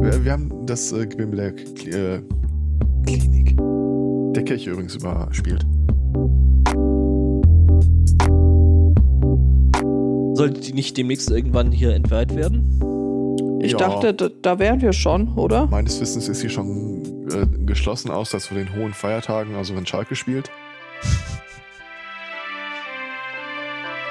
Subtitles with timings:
[0.00, 2.22] Wir, wir haben das äh, Gewimmel der Kli- äh,
[3.06, 3.56] Klinik.
[4.34, 5.64] Der Kirche übrigens überspielt.
[10.36, 12.78] Sollte die nicht demnächst irgendwann hier entweiht werden?
[13.60, 13.78] Ich Ja.
[13.78, 15.66] dachte, da, da wären wir schon, oder?
[15.66, 17.02] Meines Wissens ist sie schon
[17.32, 20.50] äh, geschlossen, außer zu den hohen Feiertagen, also wenn Schalke spielt.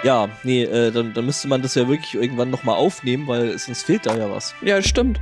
[0.04, 3.82] Ja, nee, äh, dann, dann müsste man das ja wirklich irgendwann nochmal aufnehmen, weil sonst
[3.82, 4.54] fehlt da ja was.
[4.62, 5.20] Ja, stimmt.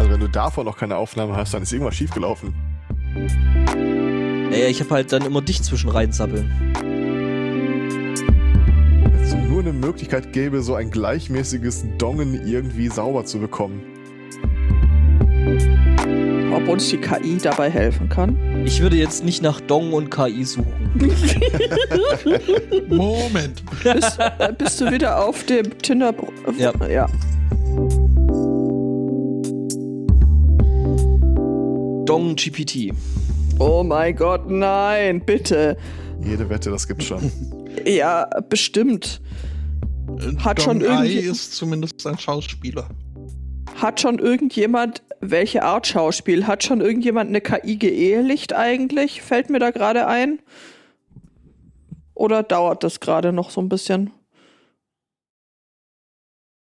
[0.00, 2.54] Also wenn du davor noch keine Aufnahme hast, dann ist irgendwas schiefgelaufen.
[4.50, 6.50] Ja, ja, ich habe halt dann immer dich zwischen reinsappeln.
[9.12, 13.82] Wenn es nur eine Möglichkeit gäbe, so ein gleichmäßiges Dongen irgendwie sauber zu bekommen.
[16.54, 18.64] Ob uns die KI dabei helfen kann.
[18.64, 20.72] Ich würde jetzt nicht nach Dong und KI suchen.
[22.88, 23.62] Moment.
[23.84, 26.14] Bist, äh, bist du wieder auf dem Tinder?
[26.56, 26.72] Ja.
[26.88, 27.06] ja.
[32.10, 32.92] Dong GPT.
[33.60, 35.76] Oh mein Gott, nein, bitte.
[36.20, 37.30] Jede Wette, das gibt's schon.
[37.86, 39.22] Ja, bestimmt.
[40.38, 42.88] Hat schon Dong Ai irgendwie- ist zumindest ein Schauspieler.
[43.76, 49.22] Hat schon irgendjemand, welche Art Schauspiel, hat schon irgendjemand eine KI geehelicht eigentlich?
[49.22, 50.40] Fällt mir da gerade ein?
[52.14, 54.10] Oder dauert das gerade noch so ein bisschen?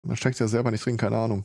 [0.03, 1.43] Man steckt ja selber nicht drin, keine Ahnung.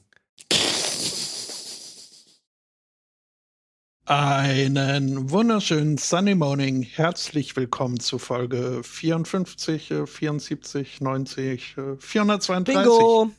[4.07, 6.83] Einen wunderschönen Sunny Morning.
[6.83, 12.75] Herzlich willkommen zu Folge 54, äh, 74, 90, äh, 432.
[12.75, 13.31] Bingo!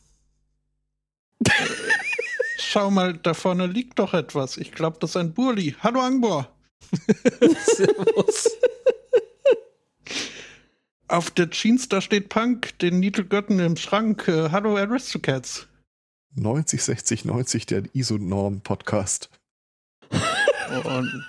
[2.58, 4.58] Schau mal, da vorne liegt doch etwas.
[4.58, 5.76] Ich glaube, das ist ein Burli.
[5.82, 6.50] Hallo Angbor.
[7.64, 8.50] Servus.
[11.08, 14.28] Auf der Jeans, da steht Punk, den Niedelgötten im Schrank.
[14.28, 15.68] Äh, hallo Aristocats.
[16.34, 19.30] 90, 60, 90, der ISO-Norm-Podcast.
[20.70, 21.26] Und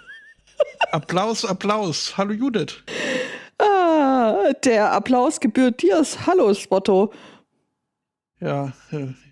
[0.92, 2.16] Applaus, Applaus.
[2.16, 2.82] Hallo Judith.
[3.58, 6.02] Ah, der Applaus gebührt dir.
[6.26, 7.12] Hallo, Spotto.
[8.40, 8.72] Ja,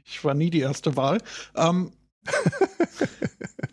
[0.05, 1.19] ich war nie die erste Wahl.
[1.57, 1.93] Ähm,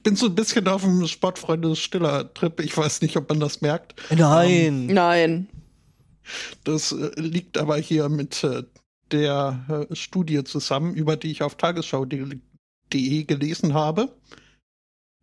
[0.03, 2.59] bin so ein bisschen auf dem Sportfreunde Stiller Trip.
[2.59, 3.95] Ich weiß nicht, ob man das merkt.
[4.11, 4.87] Nein.
[4.87, 5.47] Nein.
[6.63, 8.63] Das äh, liegt aber hier mit äh,
[9.11, 14.13] der äh, Studie zusammen, über die ich auf tagesschau.de gelesen habe.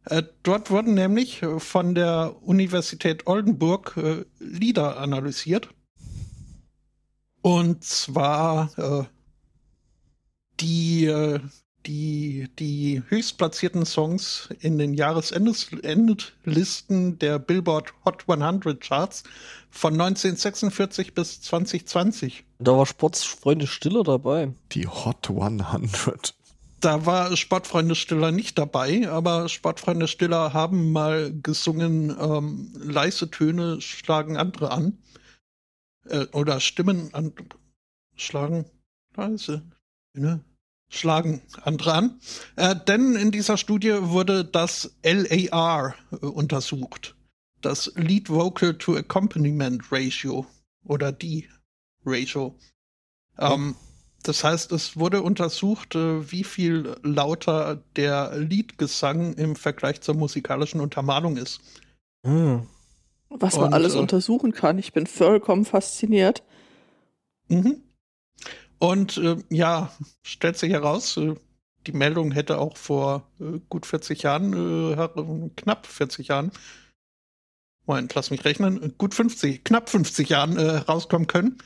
[0.08, 5.69] Äh, dort wurden nämlich von der Universität Oldenburg äh, Lieder analysiert.
[7.42, 9.04] Und zwar äh,
[10.60, 11.38] die,
[11.86, 19.25] die, die höchstplatzierten Songs in den Jahresendlisten der Billboard Hot 100 Charts
[19.70, 22.44] von 1946 bis 2020.
[22.58, 24.54] Da war Sportsfreunde Stiller dabei.
[24.72, 26.34] Die Hot 100.
[26.81, 33.81] Da war Sportfreunde Stiller nicht dabei, aber Sportfreunde Stiller haben mal gesungen, ähm, leise Töne
[33.81, 34.99] schlagen andere an.
[36.05, 37.33] Äh, oder Stimmen an,
[38.15, 38.65] schlagen
[39.17, 39.62] leise
[40.15, 40.44] Töne
[40.88, 42.21] schlagen andere an.
[42.56, 47.15] Äh, denn in dieser Studie wurde das LAR äh, untersucht.
[47.61, 50.47] Das Lead Vocal to Accompaniment Ratio
[50.84, 51.49] oder die
[52.05, 52.56] Ratio.
[53.38, 53.75] Ähm,
[54.23, 60.81] das heißt, es wurde untersucht, äh, wie viel lauter der Liedgesang im Vergleich zur musikalischen
[60.81, 61.61] Untermalung ist.
[62.27, 62.67] Hm.
[63.31, 64.79] Was man Und, alles äh, untersuchen kann.
[64.79, 66.43] Ich bin vollkommen fasziniert.
[67.49, 67.83] Mhm.
[68.79, 69.93] Und äh, ja,
[70.23, 71.35] stellt sich heraus, äh,
[71.87, 74.53] die Meldung hätte auch vor äh, gut 40 Jahren,
[74.93, 76.53] äh, knapp 40 Jahren,
[77.87, 81.56] Moment, lass mich rechnen, gut 50, knapp 50 Jahren äh, rauskommen können.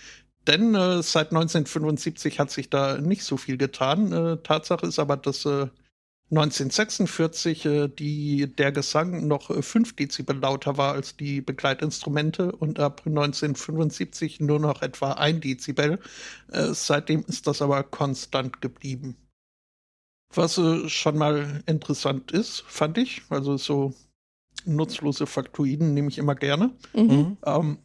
[0.47, 4.13] Denn äh, seit 1975 hat sich da nicht so viel getan.
[4.13, 5.69] Äh, Tatsache ist aber, dass äh,
[6.33, 12.81] 1946 äh, die, der Gesang noch äh, 5 Dezibel lauter war als die Begleitinstrumente und
[12.81, 15.99] ab 1975 nur noch etwa 1 Dezibel.
[16.51, 19.17] Äh, seitdem ist das aber konstant geblieben.
[20.35, 23.23] Was äh, schon mal interessant ist, fand ich.
[23.29, 23.93] Also so
[24.65, 26.71] nutzlose Faktoiden nehme ich immer gerne.
[26.95, 27.37] Mhm.
[27.45, 27.79] Ähm,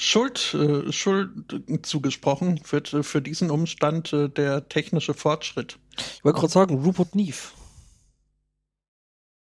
[0.00, 5.78] Schuld, äh, Schuld zugesprochen wird äh, für diesen Umstand äh, der technische Fortschritt.
[5.96, 7.48] Ich wollte gerade sagen, Rupert Neve.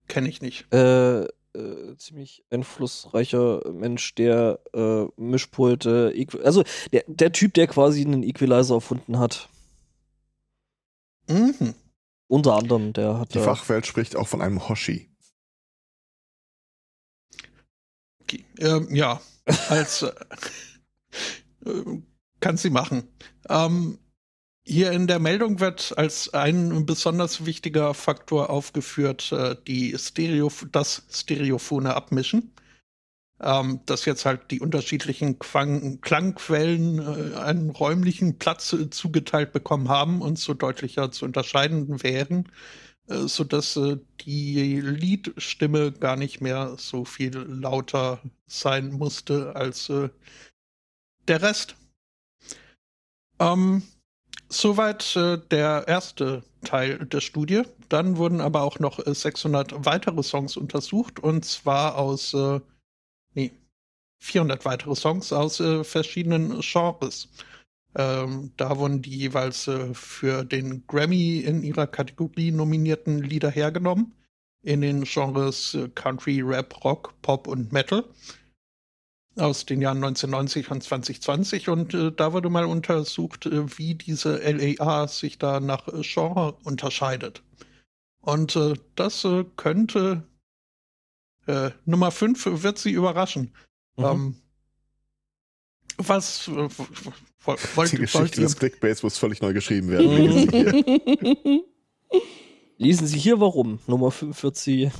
[0.06, 0.70] Kenne ich nicht.
[0.70, 6.62] Äh, äh, ziemlich einflussreicher Mensch, der äh, Mischpulte, also
[6.92, 9.48] der, der Typ, der quasi einen Equalizer erfunden hat.
[11.26, 11.74] Mhm.
[12.28, 15.08] Unter anderem, der hat Die Fachwelt spricht auch von einem Hoshi.
[18.20, 18.44] Okay.
[18.58, 19.22] Ähm, ja,
[19.68, 20.12] als äh,
[22.40, 23.08] kann sie machen.
[23.48, 23.98] Ähm,
[24.66, 31.02] Hier in der Meldung wird als ein besonders wichtiger Faktor aufgeführt, äh, die Stereo, das
[31.10, 32.52] stereophone Abmischen.
[33.40, 39.88] Ähm, dass jetzt halt die unterschiedlichen Quang Klangquellen äh, einen räumlichen Platz äh, zugeteilt bekommen
[39.88, 42.48] haben und so deutlicher zu unterscheiden wären,
[43.06, 50.08] sodass äh, die Liedstimme gar nicht mehr so viel lauter sein musste als äh,
[51.28, 51.76] der Rest.
[53.38, 53.82] Ähm,
[54.56, 57.62] Soweit äh, der erste Teil der Studie.
[57.88, 62.60] Dann wurden aber auch noch äh, 600 weitere Songs untersucht und zwar aus, äh,
[63.34, 63.50] nee,
[64.20, 67.28] 400 weitere Songs aus äh, verschiedenen Genres.
[67.96, 74.12] Ähm, da wurden die jeweils äh, für den Grammy in ihrer Kategorie nominierten Lieder hergenommen.
[74.62, 78.04] In den Genres äh, Country, Rap, Rock, Pop und Metal
[79.36, 84.38] aus den Jahren 1990 und 2020 und äh, da wurde mal untersucht, äh, wie diese
[84.38, 87.42] LAA sich da nach äh, Genre unterscheidet.
[88.20, 89.26] Und äh, das
[89.56, 90.26] könnte
[91.84, 93.52] Nummer 5 wird sie überraschen.
[93.98, 94.04] Mhm.
[94.04, 94.36] Ähm,
[95.98, 96.68] was äh,
[97.74, 100.10] wollt, Die Geschichte des Clickbaits muss völlig neu geschrieben werden.
[100.16, 101.64] Lesen Sie hier.
[102.78, 103.78] Lesen Sie hier warum.
[103.86, 104.90] Nummer 5 wird sie.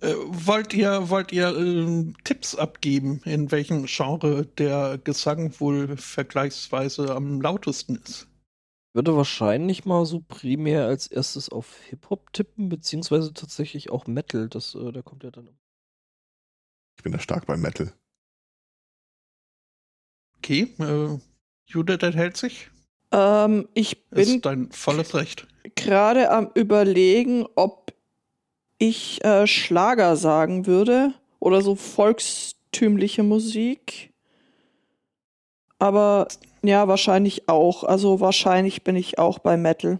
[0.00, 7.14] äh, wollt ihr, wollt ihr ähm, Tipps abgeben, in welchem Genre der Gesang wohl vergleichsweise
[7.14, 8.28] am lautesten ist?
[8.94, 14.48] Würde wahrscheinlich mal so primär als erstes auf Hip-Hop tippen, beziehungsweise tatsächlich auch Metal.
[14.48, 15.48] Das, äh, da kommt ja dann.
[16.96, 17.92] Ich bin da stark beim Metal.
[20.44, 21.18] Okay, äh,
[21.66, 22.68] Judith enthält sich.
[23.12, 25.46] ähm, ich bin Ist dein volles Recht.
[25.74, 27.94] gerade am überlegen, ob
[28.76, 34.12] ich äh, Schlager sagen würde oder so volkstümliche Musik.
[35.78, 36.28] Aber
[36.62, 37.82] ja, wahrscheinlich auch.
[37.82, 39.98] Also wahrscheinlich bin ich auch bei Metal.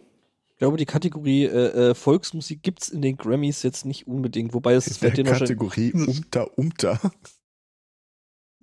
[0.50, 4.52] Ich glaube, die Kategorie äh, äh, Volksmusik gibt es in den Grammys jetzt nicht unbedingt,
[4.52, 5.24] wobei es In ist der.
[5.24, 7.00] Kategorie Umta Umta.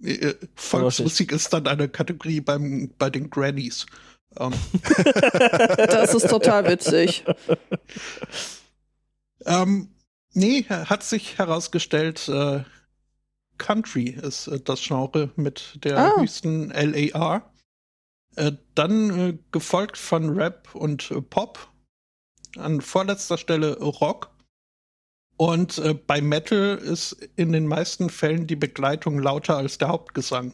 [0.04, 3.86] Äh, Volksmusik ist dann eine Kategorie beim, bei den Grannies.
[4.40, 4.54] Ähm,
[5.78, 7.24] Das ist total witzig.
[9.46, 9.90] ähm,
[10.34, 12.64] nee, hat sich herausgestellt, äh,
[13.58, 16.20] Country ist äh, das Genre mit der Ah.
[16.20, 17.54] höchsten LAR.
[18.36, 21.68] Äh, dann äh, gefolgt von Rap und äh, Pop.
[22.58, 24.31] An vorletzter Stelle Rock.
[25.42, 30.54] Und äh, bei Metal ist in den meisten Fällen die Begleitung lauter als der Hauptgesang.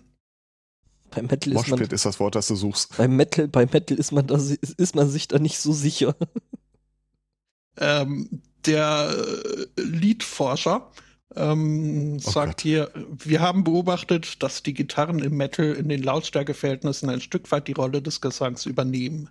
[1.10, 1.82] Bei Metal ist man.
[1.82, 2.96] Ist das Wort, das du suchst.
[2.96, 6.16] Bei Metal, bei Metal ist man, da, ist man sich da nicht so sicher.
[7.78, 9.14] ähm, der
[9.78, 10.90] äh, Liedforscher
[11.36, 12.62] ähm, Oh sagt Gott.
[12.62, 17.68] hier, wir haben beobachtet, dass die Gitarren im Metal in den Lautstärkeverhältnissen ein Stück weit
[17.68, 19.30] die Rolle des Gesangs übernehmen.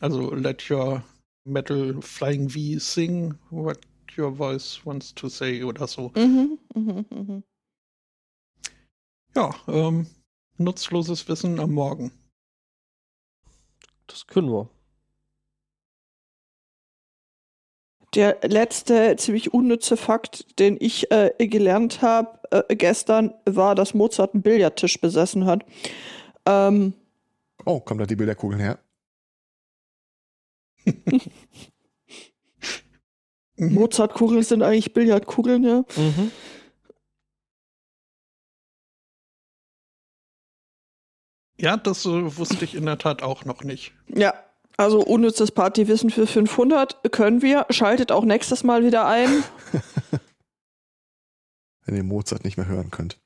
[0.00, 1.04] Also let your
[1.44, 3.78] metal flying V sing what
[4.16, 6.12] your voice wants to say oder so.
[6.14, 7.42] Mhm, mhm, mhm.
[9.34, 10.06] Ja, ähm,
[10.58, 12.12] nutzloses Wissen am Morgen.
[14.06, 14.68] Das können wir.
[18.14, 24.34] Der letzte ziemlich unnütze Fakt, den ich äh, gelernt habe äh, gestern, war, dass Mozart
[24.34, 25.64] einen Billardtisch besessen hat.
[26.44, 26.92] Ähm,
[27.64, 28.78] Oh, kommen da die Bilderkugeln her?
[33.56, 35.84] Mozartkugeln sind eigentlich Billardkugeln, ja.
[35.96, 36.30] Mhm.
[41.58, 43.92] Ja, das äh, wusste ich in der Tat auch noch nicht.
[44.08, 44.34] Ja,
[44.76, 47.66] also unnützes Partywissen für 500 können wir.
[47.70, 49.44] Schaltet auch nächstes Mal wieder ein.
[51.84, 53.20] Wenn ihr Mozart nicht mehr hören könnt.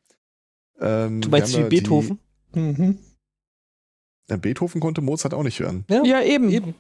[0.81, 2.19] Ähm, Du meinst wie da die- Beethoven?
[2.55, 2.99] Mhm.
[4.29, 5.85] Ja, Beethoven konnte Mozart auch nicht hören.
[5.89, 6.51] Ja, eben.
[6.51, 6.75] Eben.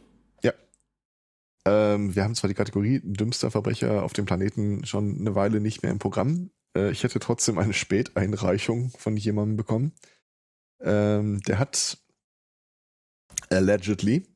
[1.66, 5.82] Ähm, wir haben zwar die Kategorie dümmster Verbrecher auf dem Planeten schon eine Weile nicht
[5.82, 6.50] mehr im Programm.
[6.76, 9.92] Äh, ich hätte trotzdem eine Späteinreichung von jemandem bekommen.
[10.80, 11.99] Ähm, der hat
[13.50, 14.26] allegedly,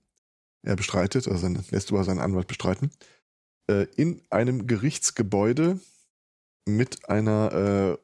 [0.62, 2.90] er bestreitet, also lässt über seinen Anwalt bestreiten,
[3.68, 5.78] äh, in einem Gerichtsgebäude
[6.66, 7.98] mit einer äh,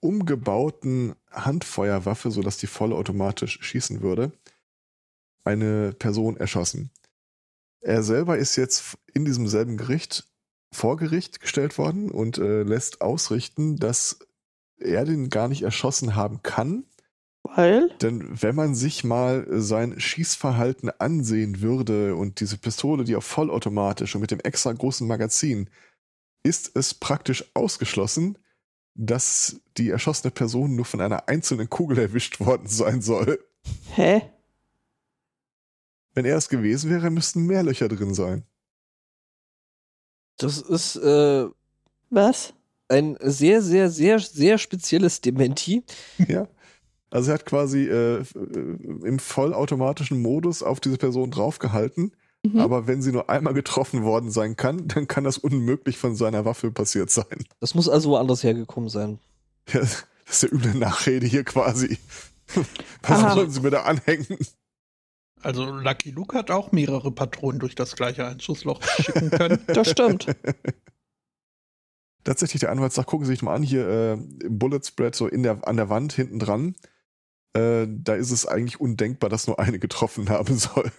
[0.00, 4.32] umgebauten Handfeuerwaffe, sodass die vollautomatisch schießen würde,
[5.44, 6.90] eine Person erschossen.
[7.80, 10.26] Er selber ist jetzt in diesem selben Gericht
[10.72, 14.18] vor Gericht gestellt worden und äh, lässt ausrichten, dass
[14.78, 16.84] er den gar nicht erschossen haben kann.
[17.42, 17.90] Weil?
[18.02, 24.14] Denn wenn man sich mal sein Schießverhalten ansehen würde und diese Pistole, die auf vollautomatisch
[24.14, 25.70] und mit dem extra großen Magazin,
[26.42, 28.38] ist es praktisch ausgeschlossen,
[28.94, 33.38] dass die erschossene Person nur von einer einzelnen Kugel erwischt worden sein soll.
[33.94, 34.22] Hä?
[36.18, 38.42] Wenn er es gewesen wäre, müssten mehr Löcher drin sein.
[40.36, 41.46] Das ist äh,
[42.10, 42.54] Was?
[42.88, 45.84] ein sehr, sehr, sehr, sehr spezielles Dementi.
[46.26, 46.48] Ja.
[47.10, 52.10] Also er hat quasi äh, äh, im vollautomatischen Modus auf diese Person draufgehalten.
[52.42, 52.58] Mhm.
[52.58, 56.44] Aber wenn sie nur einmal getroffen worden sein kann, dann kann das unmöglich von seiner
[56.44, 57.44] Waffe passiert sein.
[57.60, 59.20] Das muss also woanders hergekommen sein.
[59.72, 61.96] Ja, das ist der üble Nachrede hier quasi.
[63.02, 63.34] Was Aha.
[63.34, 64.36] sollen sie mir da anhängen?
[65.42, 69.58] Also Lucky Luke hat auch mehrere Patronen durch das gleiche Einschussloch schicken können.
[69.66, 70.26] Das stimmt.
[72.24, 75.28] Tatsächlich, der Anwalt sagt, gucken Sie sich mal an, hier äh, im Bullet Spread, so
[75.28, 76.74] in der, an der Wand hinten dran.
[77.54, 80.92] Äh, da ist es eigentlich undenkbar, dass nur eine getroffen haben soll.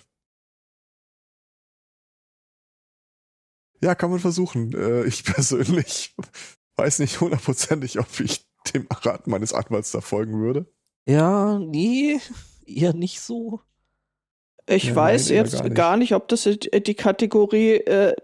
[3.81, 4.73] Ja, kann man versuchen.
[4.73, 6.15] Äh, ich persönlich
[6.77, 10.71] weiß nicht hundertprozentig, ob ich dem Rat meines Anwalts da folgen würde.
[11.07, 12.19] Ja, nee,
[12.65, 13.61] eher nicht so.
[14.71, 16.11] Ich Ja, weiß nein, jetzt gar gar nicht.
[16.11, 16.15] nicht.
[16.15, 18.15] ob das die Kategorie äh,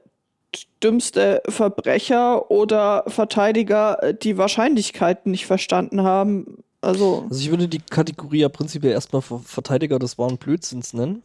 [0.84, 6.64] dümmste Verbrecher oder Verteidiger äh, die Wahrscheinlichkeiten nicht verstanden haben.
[6.82, 11.24] Also, Also ich würde die Kategorie ja prinzipiell erstmal Ver- Verteidiger des wahren Blödsinns nennen.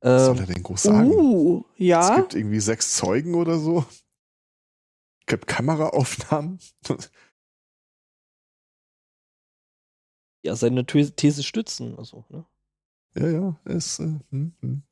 [0.00, 1.10] Was soll Ähm, er denn groß sagen?
[1.12, 2.16] uh, Es ja.
[2.16, 3.84] gibt irgendwie sechs Zeugen oder so.
[5.20, 6.58] Es gibt Kameraaufnahmen.
[10.42, 11.98] ja, seine These These stützen.
[11.98, 12.44] Also, ne?
[13.16, 13.98] Ja, ja, es.
[13.98, 14.82] Äh, hm, hm.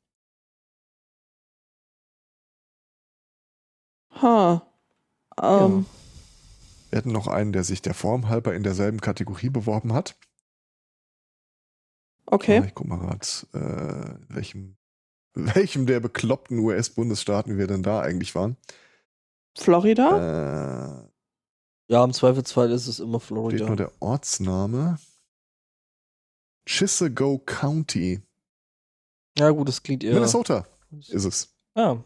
[4.21, 4.65] Ha.
[5.41, 5.85] Ähm,
[6.89, 10.17] Wir hatten noch einen, der sich der Form halber in derselben Kategorie beworben hat.
[12.25, 12.59] Okay.
[12.59, 14.77] Ah, Ich guck mal gerade, äh, welchem,
[15.35, 18.57] welchem der bekloppten US-Bundesstaaten wir denn da eigentlich waren.
[19.57, 21.03] Florida?
[21.03, 21.09] Äh,
[21.93, 23.75] Ja, im Zweifelsfall ist es immer steht nur Florida.
[23.75, 24.97] der Ortsname.
[26.65, 28.21] Chisago County.
[29.37, 30.13] Ja, gut, das klingt eher.
[30.13, 30.65] Minnesota
[31.09, 31.53] ist es.
[31.75, 31.97] Ah,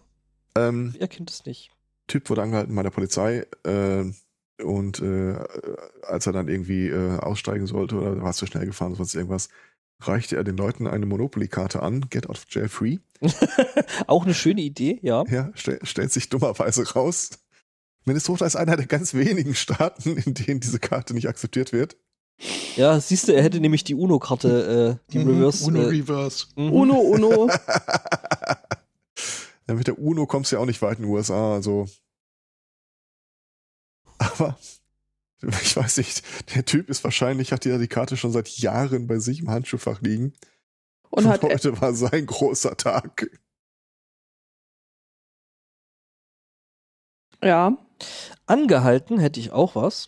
[0.55, 1.71] Ähm, er kennt es nicht.
[2.07, 4.03] Typ wurde angehalten bei der Polizei äh,
[4.63, 5.35] und äh,
[6.01, 9.49] als er dann irgendwie äh, aussteigen sollte oder war zu schnell gefahren, sonst irgendwas,
[10.01, 12.97] reichte er den Leuten eine Monopoly-Karte an, Get Out of Jail Free.
[14.07, 15.23] Auch eine schöne Idee, ja.
[15.29, 17.31] Ja, stell, stellt sich dummerweise raus.
[18.05, 21.95] Minnesota ist einer der ganz wenigen Staaten, in denen diese Karte nicht akzeptiert wird.
[22.75, 25.65] Ja, siehst du, er hätte nämlich die Uno-Karte, äh, die Mhm, Reverse.
[25.65, 26.45] Uno äh, Reverse.
[26.55, 26.71] mhm.
[26.71, 27.47] Uno, Uno.
[29.67, 31.87] ja, mit der UNO kommst du ja auch nicht weit in den USA, also.
[34.19, 34.57] Aber
[35.41, 36.23] ich weiß nicht,
[36.55, 40.01] der Typ ist wahrscheinlich, hat ja die Karte schon seit Jahren bei sich im Handschuhfach
[40.01, 40.33] liegen.
[41.09, 43.29] Und hat heute war sein großer Tag.
[47.43, 47.77] ja.
[48.45, 50.07] Angehalten hätte ich auch was.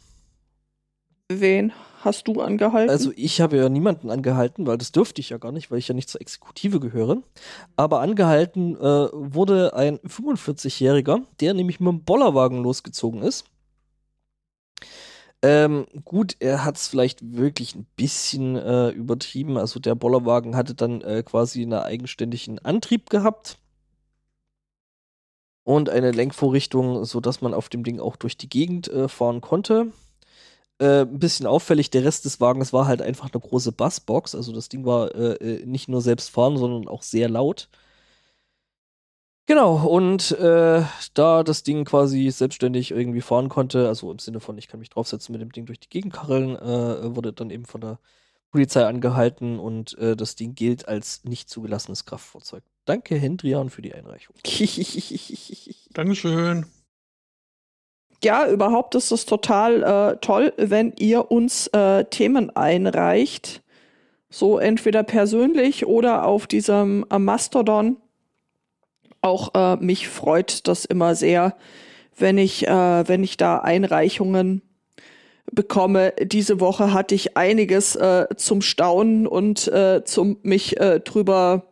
[1.29, 2.89] Wen hast du angehalten?
[2.89, 5.87] Also ich habe ja niemanden angehalten, weil das dürfte ich ja gar nicht, weil ich
[5.87, 7.21] ja nicht zur Exekutive gehöre.
[7.75, 13.45] Aber angehalten äh, wurde ein 45-Jähriger, der nämlich mit dem Bollerwagen losgezogen ist.
[15.43, 19.57] Ähm, gut, er hat es vielleicht wirklich ein bisschen äh, übertrieben.
[19.57, 23.57] Also der Bollerwagen hatte dann äh, quasi einen eigenständigen Antrieb gehabt
[25.63, 29.91] und eine Lenkvorrichtung, sodass man auf dem Ding auch durch die Gegend äh, fahren konnte.
[30.81, 34.33] Äh, ein bisschen auffällig, der Rest des Wagens war halt einfach eine große Bassbox.
[34.33, 37.69] Also das Ding war äh, äh, nicht nur selbst fahren, sondern auch sehr laut.
[39.45, 40.83] Genau, und äh,
[41.13, 44.89] da das Ding quasi selbstständig irgendwie fahren konnte, also im Sinne von, ich kann mich
[44.89, 47.99] draufsetzen mit dem Ding durch die Gegend karren, äh, wurde dann eben von der
[48.49, 52.63] Polizei angehalten und äh, das Ding gilt als nicht zugelassenes Kraftfahrzeug.
[52.85, 54.35] Danke, Hendrian, für die Einreichung.
[55.93, 56.65] Dankeschön.
[58.23, 63.61] Ja, überhaupt ist es total äh, toll, wenn ihr uns äh, Themen einreicht.
[64.29, 67.97] So entweder persönlich oder auf diesem äh, Mastodon.
[69.21, 71.55] Auch äh, mich freut das immer sehr,
[72.17, 74.61] wenn ich, äh, wenn ich da Einreichungen
[75.51, 76.13] bekomme.
[76.21, 81.63] Diese Woche hatte ich einiges äh, zum Staunen und äh, zum mich äh, drüber,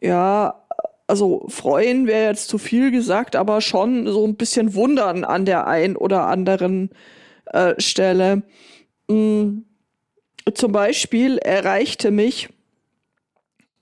[0.00, 0.66] ja,
[1.10, 5.66] also freuen wäre jetzt zu viel gesagt, aber schon so ein bisschen wundern an der
[5.66, 6.90] ein oder anderen
[7.46, 8.42] äh, Stelle.
[9.08, 9.58] Mm,
[10.54, 12.48] zum Beispiel erreichte mich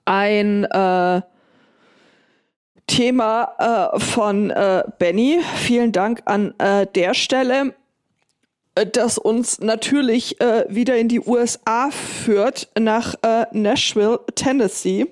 [0.06, 1.20] ein äh,
[2.86, 5.40] Thema äh, von äh, Benny.
[5.56, 7.74] Vielen Dank an äh, der Stelle,
[8.74, 15.06] äh, das uns natürlich äh, wieder in die USA führt, nach äh, Nashville, Tennessee.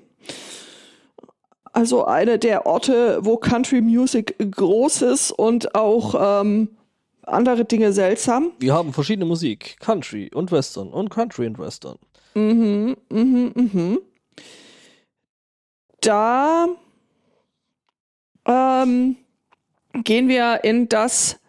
[1.77, 6.69] Also eine der Orte, wo Country Music groß ist und auch ähm,
[7.21, 8.51] andere Dinge seltsam.
[8.57, 11.99] Wir haben verschiedene Musik, Country und Western und Country und Western.
[12.33, 13.99] Mhm, mhm, mhm.
[16.01, 16.65] Da
[18.47, 19.17] ähm,
[20.03, 21.39] gehen wir in das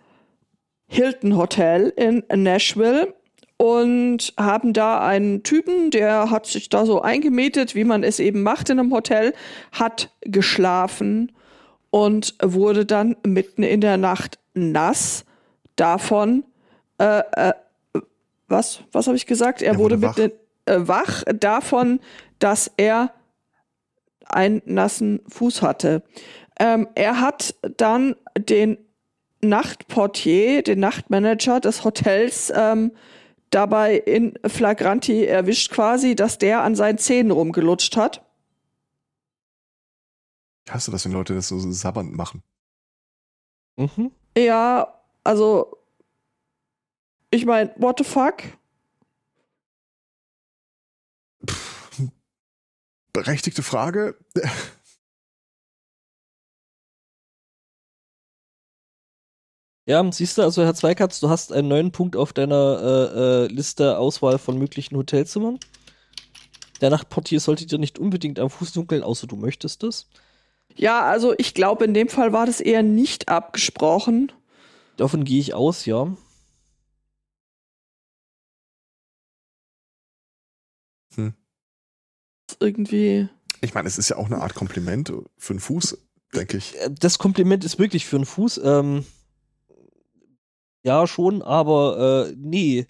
[0.89, 3.15] Hilton Hotel in Nashville
[3.59, 8.43] und haben da einen Typen, der hat sich da so eingemietet, wie man es eben
[8.43, 9.35] macht in einem Hotel,
[9.73, 11.33] hat geschlafen
[11.91, 15.25] und wurde dann mitten in der Nacht nass
[15.77, 16.45] davon,
[16.99, 17.53] äh, äh,
[18.47, 19.61] was, was habe ich gesagt?
[19.61, 22.01] Er, Er wurde, wurde mitten äh, wach davon,
[22.39, 23.13] dass er
[24.27, 26.03] einen nassen Fuß hatte.
[26.61, 28.79] Ähm, er hat dann den
[29.41, 32.93] Nachtportier, den Nachtmanager des Hotels, ähm,
[33.51, 38.25] dabei in Flagranti erwischt quasi, dass der an seinen Zähnen rumgelutscht hat.
[40.69, 42.43] Hast du das, wenn Leute das so sabbernd machen?
[43.77, 44.11] Mhm.
[44.37, 45.79] Ja, also
[47.31, 48.43] ich meine, what the fuck?
[53.13, 54.17] Berechtigte Frage.
[59.89, 63.47] Ja, siehst du, also Herr Zweikatz, du hast einen neuen Punkt auf deiner äh, äh,
[63.47, 65.59] Liste Auswahl von möglichen Hotelzimmern.
[66.83, 70.07] Der Nachtportier sollte dir nicht unbedingt am Fuß dunkeln, außer du möchtest es.
[70.77, 74.31] Ja, also ich glaube, in dem Fall war das eher nicht abgesprochen.
[74.99, 76.15] Davon gehe ich aus, ja.
[82.61, 83.29] Irgendwie.
[83.63, 85.97] Ich meine, es ist ja auch eine Art Kompliment für einen Fuß,
[86.35, 86.79] denke ich.
[86.79, 88.61] Äh, Das Kompliment ist wirklich für einen Fuß.
[88.63, 89.07] Ähm,
[90.83, 92.87] ja, schon, aber äh, nee,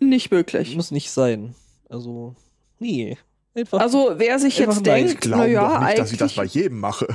[0.00, 0.74] Nicht wirklich.
[0.76, 1.54] muss nicht sein.
[1.88, 2.34] Also,
[2.78, 3.16] nee.
[3.54, 3.80] Einfach.
[3.80, 7.06] Also wer sich jetzt denkt, glaube naja, nicht, dass ich das bei eigentlich, jedem mache.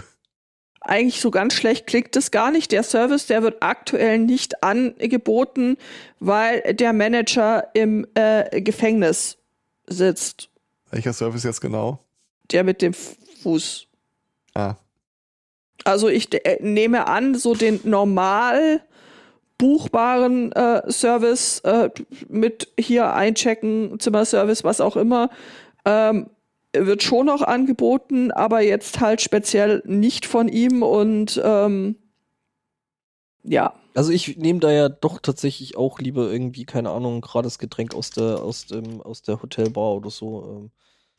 [0.81, 2.71] eigentlich so ganz schlecht klingt das gar nicht.
[2.73, 5.77] Der Service, der wird aktuell nicht angeboten,
[6.19, 9.37] weil der Manager im äh, Gefängnis
[9.87, 10.49] sitzt.
[10.91, 11.99] Welcher Service jetzt genau?
[12.51, 13.87] Der mit dem Fuß.
[14.53, 14.75] Ah,
[15.85, 18.81] Also ich äh, nehme an, so den normal
[19.57, 21.89] buchbaren äh, Service äh,
[22.27, 25.29] mit hier einchecken, Zimmerservice, was auch immer,
[25.85, 26.29] ähm,
[26.75, 31.95] wird schon noch angeboten, aber jetzt halt speziell nicht von ihm und ähm,
[33.43, 33.73] ja.
[33.95, 37.93] Also ich nehme da ja doch tatsächlich auch lieber irgendwie, keine Ahnung, gerade das Getränk
[37.93, 40.43] aus der, aus dem, aus der Hotelbar oder so,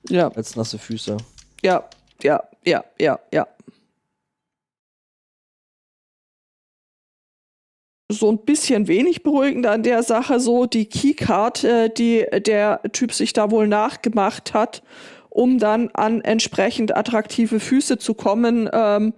[0.08, 1.18] ähm, Ja, als nasse Füße.
[1.62, 1.84] ja,
[2.22, 3.46] ja, ja, ja, ja.
[8.10, 13.12] So ein bisschen wenig beruhigend an der Sache, so die Keycard, äh, die der Typ
[13.12, 14.82] sich da wohl nachgemacht hat,
[15.30, 19.14] um dann an entsprechend attraktive Füße zu kommen, ähm,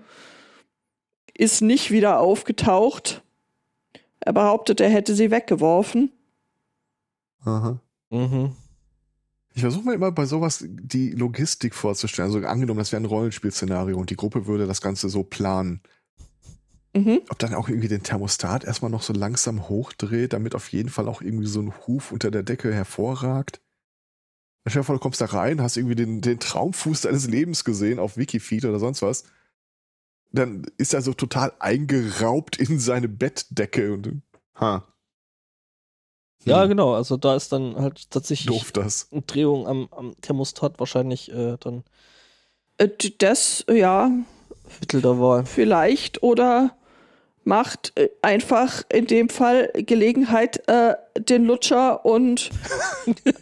[1.35, 3.23] ist nicht wieder aufgetaucht.
[4.21, 6.13] Er behauptet, er hätte sie weggeworfen.
[7.45, 7.81] aha.
[8.11, 8.53] Mhm.
[9.55, 12.31] Ich versuche mir immer bei sowas die Logistik vorzustellen.
[12.31, 15.81] Also angenommen, das wäre ein Rollenspielszenario und die Gruppe würde das Ganze so planen.
[16.97, 17.21] Mhm.
[17.29, 21.09] Ob dann auch irgendwie den Thermostat erstmal noch so langsam hochdreht, damit auf jeden Fall
[21.09, 23.61] auch irgendwie so ein Huf unter der Decke hervorragt.
[24.67, 27.99] Stell dir vor, du kommst da rein, hast irgendwie den, den Traumfuß deines Lebens gesehen
[27.99, 29.25] auf Wikifeed oder sonst was.
[30.33, 34.23] Dann ist er so total eingeraubt in seine Bettdecke und
[34.57, 34.87] ha.
[36.45, 39.09] Ja, Hm, genau, also da ist dann halt tatsächlich Doof das.
[39.13, 41.85] eine Drehung am, am Thermostat wahrscheinlich äh, dann
[42.79, 44.11] Äh, Das, ja,
[44.81, 45.45] Mittel der Wahl.
[45.47, 46.77] vielleicht oder
[47.47, 52.51] macht äh, einfach in dem Fall Gelegenheit äh, den Lutscher und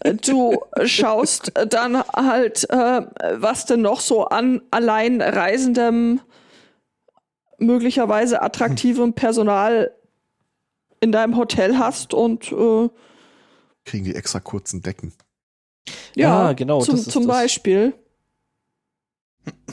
[0.01, 6.21] äh, du schaust dann halt, äh, was denn noch so an allein reisendem,
[7.59, 9.95] möglicherweise attraktivem Personal
[11.01, 12.89] in deinem Hotel hast und äh,
[13.87, 15.13] Kriegen die extra kurzen Decken.
[16.15, 17.37] ja, Ja, genau, zum, das ist zum das.
[17.37, 17.95] Beispiel.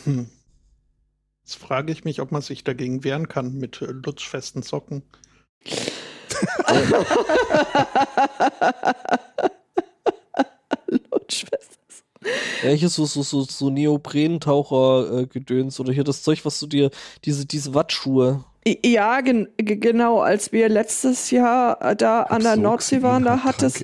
[1.52, 5.04] Jetzt frage ich mich, ob man sich dagegen wehren kann mit äh, lutschfesten Socken.
[10.88, 11.80] Lutschfest.
[12.64, 16.90] Ja, hier so, so, so, so Neoprentaucher-Gedöns oder hier das Zeug, was du dir,
[17.26, 18.46] diese, diese Wattschuhe.
[18.86, 23.44] Ja, gen ge- genau, als wir letztes Jahr äh, da an der Nordsee waren, da
[23.44, 23.84] hat es.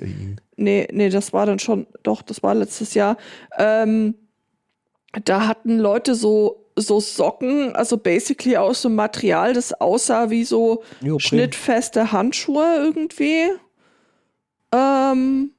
[0.56, 3.18] Nee, nee, das war dann schon, doch, das war letztes Jahr.
[3.58, 4.14] Ähm,
[5.24, 10.44] da hatten Leute so, so Socken, also basically aus so einem Material, das aussah wie
[10.44, 11.20] so Neopren.
[11.20, 13.50] schnittfeste Handschuhe irgendwie.
[14.72, 15.52] Ähm,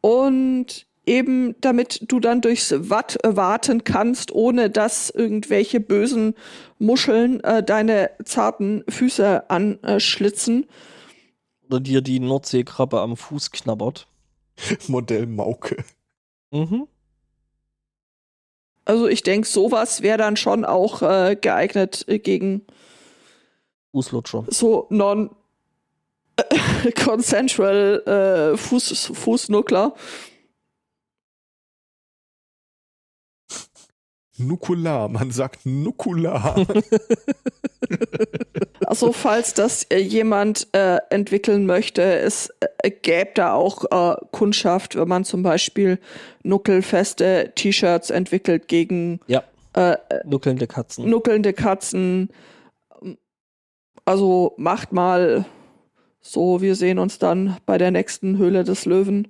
[0.00, 6.34] und eben damit du dann durchs Watt warten kannst, ohne dass irgendwelche bösen
[6.78, 10.66] Muscheln äh, deine zarten Füße anschlitzen.
[11.68, 14.08] Oder dir die Nordseekrabbe am Fuß knabbert.
[14.88, 15.84] Modell Mauke.
[16.50, 16.88] Mhm.
[18.86, 22.64] Also ich denke, sowas wäre dann schon auch äh, geeignet äh, gegen
[23.92, 24.44] Fußlutscher.
[24.48, 25.30] so non
[27.04, 28.02] consensual
[28.54, 29.94] äh, Fuß, Fußnuckler.
[34.38, 36.66] Nukular, man sagt Nukular.
[38.86, 44.96] Also falls das äh, jemand äh, entwickeln möchte, es äh, gäbe da auch äh, Kundschaft,
[44.96, 45.98] wenn man zum Beispiel
[46.42, 49.42] nuckelfeste T-Shirts entwickelt gegen Ja,
[49.74, 51.08] äh, nuckelnde Katzen.
[51.08, 52.28] nuckelnde Katzen.
[54.04, 55.46] Also macht mal
[56.20, 59.28] so, wir sehen uns dann bei der nächsten Höhle des Löwen.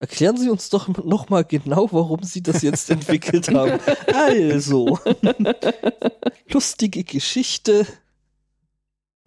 [0.00, 3.80] Erklären Sie uns doch noch mal genau, warum Sie das jetzt entwickelt haben.
[4.14, 4.98] Also,
[6.50, 7.86] lustige Geschichte.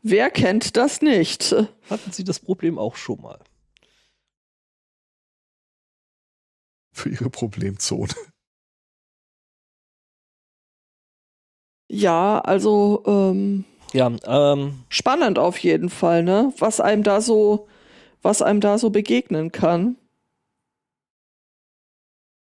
[0.01, 1.53] Wer kennt das nicht?
[1.89, 3.39] Hatten Sie das Problem auch schon mal?
[6.93, 8.13] Für ihre Problemzone.
[11.89, 16.53] Ja, also ähm, Ja, ähm, spannend auf jeden Fall, ne?
[16.57, 17.67] Was einem da so,
[18.21, 19.97] was einem da so begegnen kann.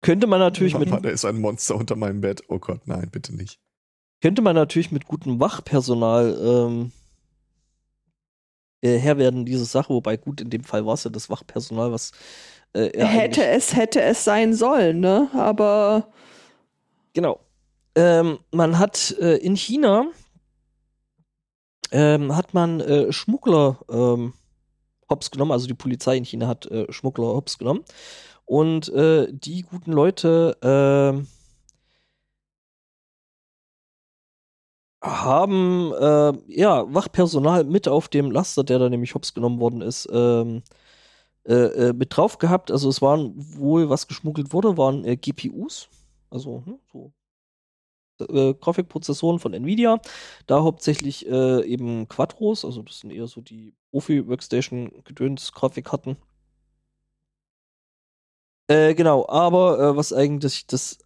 [0.02, 2.44] Könnte man natürlich mit Mama, da ist ein Monster unter meinem Bett.
[2.48, 3.60] Oh Gott, nein, bitte nicht.
[4.22, 6.92] könnte man natürlich mit gutem Wachpersonal ähm,
[8.82, 11.92] äh, Herr werden diese Sache, wobei gut in dem Fall war es ja das Wachpersonal,
[11.92, 12.12] was
[12.74, 15.30] äh, er hätte es, hätte es sein sollen, ne?
[15.34, 16.08] Aber
[17.14, 17.40] Genau.
[17.96, 20.08] Ähm, man hat äh, in China
[21.92, 24.34] ähm, hat man äh, Schmuggler ähm,
[25.10, 27.84] hops genommen, also die Polizei in China hat äh, Schmuggler hops genommen
[28.50, 31.28] und äh, die guten Leute ähm,
[35.04, 40.10] haben äh, ja Wachpersonal mit auf dem Laster, der da nämlich hops genommen worden ist,
[40.12, 40.64] ähm,
[41.48, 42.72] äh, äh, mit drauf gehabt.
[42.72, 45.88] Also es waren wohl, was geschmuggelt wurde, waren äh, GPUs,
[46.32, 47.14] also ne, so
[48.20, 50.02] äh, Grafikprozessoren von Nvidia.
[50.48, 56.18] Da hauptsächlich äh, eben Quadros, also das sind eher so die Profi-Workstation-Gedöns-Grafikkarten.
[58.70, 61.00] Äh, genau, aber äh, was eigentlich das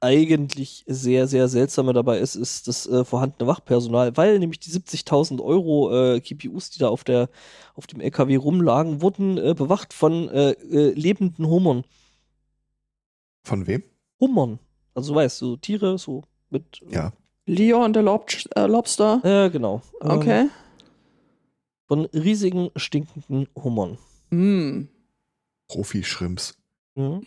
[0.00, 5.42] eigentlich sehr, sehr seltsame dabei ist, ist das äh, vorhandene Wachpersonal, weil nämlich die 70.000
[5.42, 7.30] Euro äh, GPUs, die da auf, der,
[7.74, 11.84] auf dem LKW rumlagen, wurden äh, bewacht von äh, äh, lebenden Hummern.
[13.42, 13.82] Von wem?
[14.20, 14.58] Hummern.
[14.94, 16.80] Also du weißt, so Tiere, so mit.
[16.90, 17.12] Ja.
[17.46, 19.20] Leo und der Lob äh, Lobster.
[19.24, 19.80] Äh, genau.
[20.02, 20.48] Ähm, Okay.
[21.86, 23.96] von riesigen, stinkenden Hummern.
[24.30, 24.88] Hm.
[26.98, 27.24] Profi-Shrimps.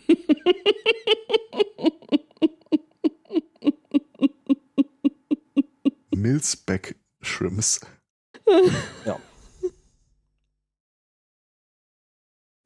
[6.14, 7.80] Milzbeck-Shrimps.
[9.06, 9.18] Ja.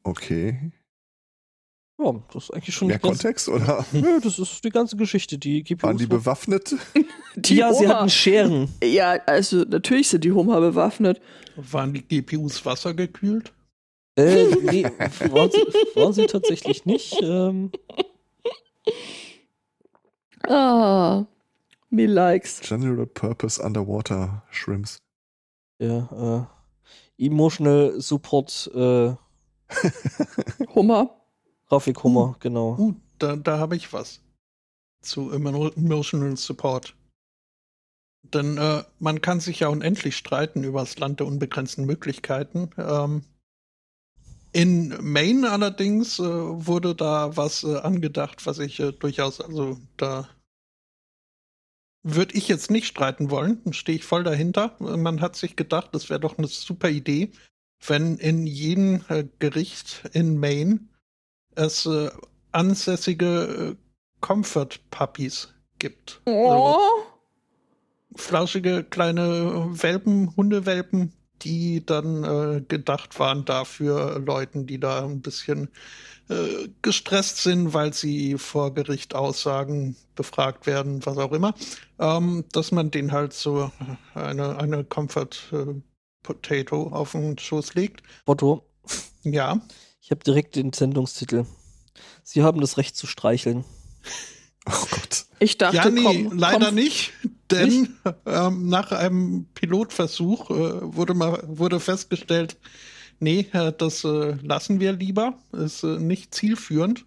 [0.03, 0.73] Okay.
[1.99, 5.39] Ja, das ist eigentlich schon Mehr Kontext oder Nö, das ist die ganze Geschichte.
[5.39, 5.83] Die GPUs.
[5.83, 6.75] waren die bewaffnet?
[7.37, 8.01] Die ja, sie Hummer.
[8.01, 8.69] hatten Scheren.
[8.83, 11.21] Ja, also natürlich sind die Hummer bewaffnet.
[11.57, 13.53] Waren die GPUs wassergekühlt?
[14.17, 15.63] Äh, nee, waren sie,
[15.95, 17.21] waren sie tatsächlich nicht.
[17.23, 17.71] Ähm,
[20.49, 21.27] Ah,
[21.91, 22.61] me likes.
[22.61, 24.99] General Purpose Underwater Shrimps.
[25.81, 26.49] ja,
[27.19, 29.15] äh, Emotional Support äh,
[30.75, 31.21] Hummer.
[31.69, 32.77] Grafikhummer, genau.
[32.79, 34.21] Uh, da, da habe ich was.
[35.03, 36.95] Zu Emo- Emotional Support.
[38.23, 42.71] Denn äh, man kann sich ja unendlich streiten über das Land der unbegrenzten Möglichkeiten.
[42.77, 43.25] Ähm,
[44.57, 50.31] in Maine allerdings äh, wurde da was äh, angedacht, was ich äh, durchaus, also da
[52.03, 54.75] würde ich jetzt nicht streiten wollen, stehe ich voll dahinter.
[54.79, 57.33] Man hat sich gedacht, das wäre doch eine super Idee,
[57.87, 60.89] wenn in jedem äh, Gericht in Maine
[61.55, 62.11] es äh,
[62.53, 63.77] ansässige äh,
[64.23, 66.23] Comfort Puppies gibt.
[66.25, 66.79] Oh.
[68.15, 75.69] Flauschige kleine Welpen, Hundewelpen, die dann äh, gedacht waren dafür Leuten, die da ein bisschen
[76.29, 81.55] äh, gestresst sind, weil sie vor Gericht Aussagen befragt werden, was auch immer,
[81.99, 83.71] ähm, dass man den halt so
[84.15, 85.81] eine, eine Comfort äh,
[86.23, 88.03] Potato auf den Schoß legt.
[88.25, 88.67] Otto,
[89.23, 89.61] Ja,
[90.01, 91.47] ich habe direkt den Sendungstitel.
[92.23, 93.65] Sie haben das Recht zu streicheln.
[94.69, 95.27] Oh Gott.
[95.39, 97.13] Ich dachte, ja, nee, komm, leider komm, nicht,
[97.51, 102.57] denn Ähm, nach einem Pilotversuch äh, wurde, mal, wurde festgestellt,
[103.21, 105.39] nee, das äh, lassen wir lieber.
[105.53, 107.05] Ist äh, nicht zielführend,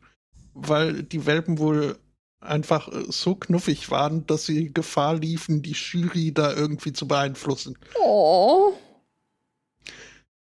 [0.54, 1.97] weil die Welpen wohl
[2.39, 7.78] einfach äh, so knuffig waren, dass sie Gefahr liefen, die Jury da irgendwie zu beeinflussen.
[8.02, 8.73] Oh.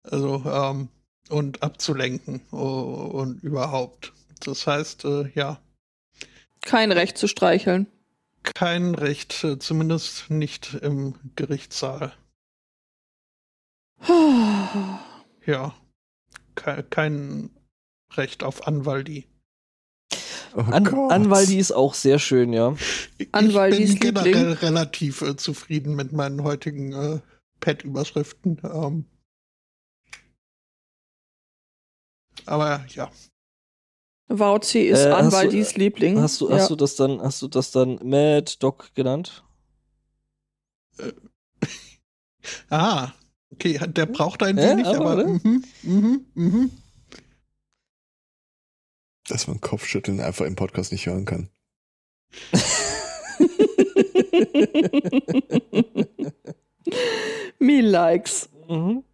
[0.05, 0.89] Also, ähm,
[1.29, 4.13] und abzulenken uh, und überhaupt.
[4.45, 5.61] Das heißt, äh, ja,
[6.63, 7.87] Kein Recht zu streicheln.
[8.43, 12.13] Kein Recht, äh, zumindest nicht im Gerichtssaal.
[15.45, 15.75] Ja,
[16.55, 17.51] kein, kein
[18.13, 19.27] Recht auf Anwaldi.
[20.55, 21.11] Oh An Gott.
[21.11, 22.77] Anwaldi ist auch sehr schön, ja.
[23.33, 24.33] Anwaldis ich bin Liebling.
[24.33, 27.21] generell relativ äh, zufrieden mit meinen heutigen äh,
[27.61, 28.61] Pad-Überschriften.
[28.63, 29.07] Ähm,
[32.47, 33.11] aber ja,
[34.39, 36.21] Wauzi ist Äh, Anwaldis Liebling.
[36.21, 36.57] Hast du, ja.
[36.57, 39.45] hast du das dann, hast du das dann Mad Dog genannt?
[42.71, 43.13] ah,
[43.53, 46.71] okay, der braucht ein Ja, wenig, aber, aber, mhm, mhm, mhm.
[49.29, 51.49] Dass man Kopfschütteln einfach im Podcast nicht hören kann.
[57.59, 58.49] Me likes.
[58.69, 59.05] Mhm.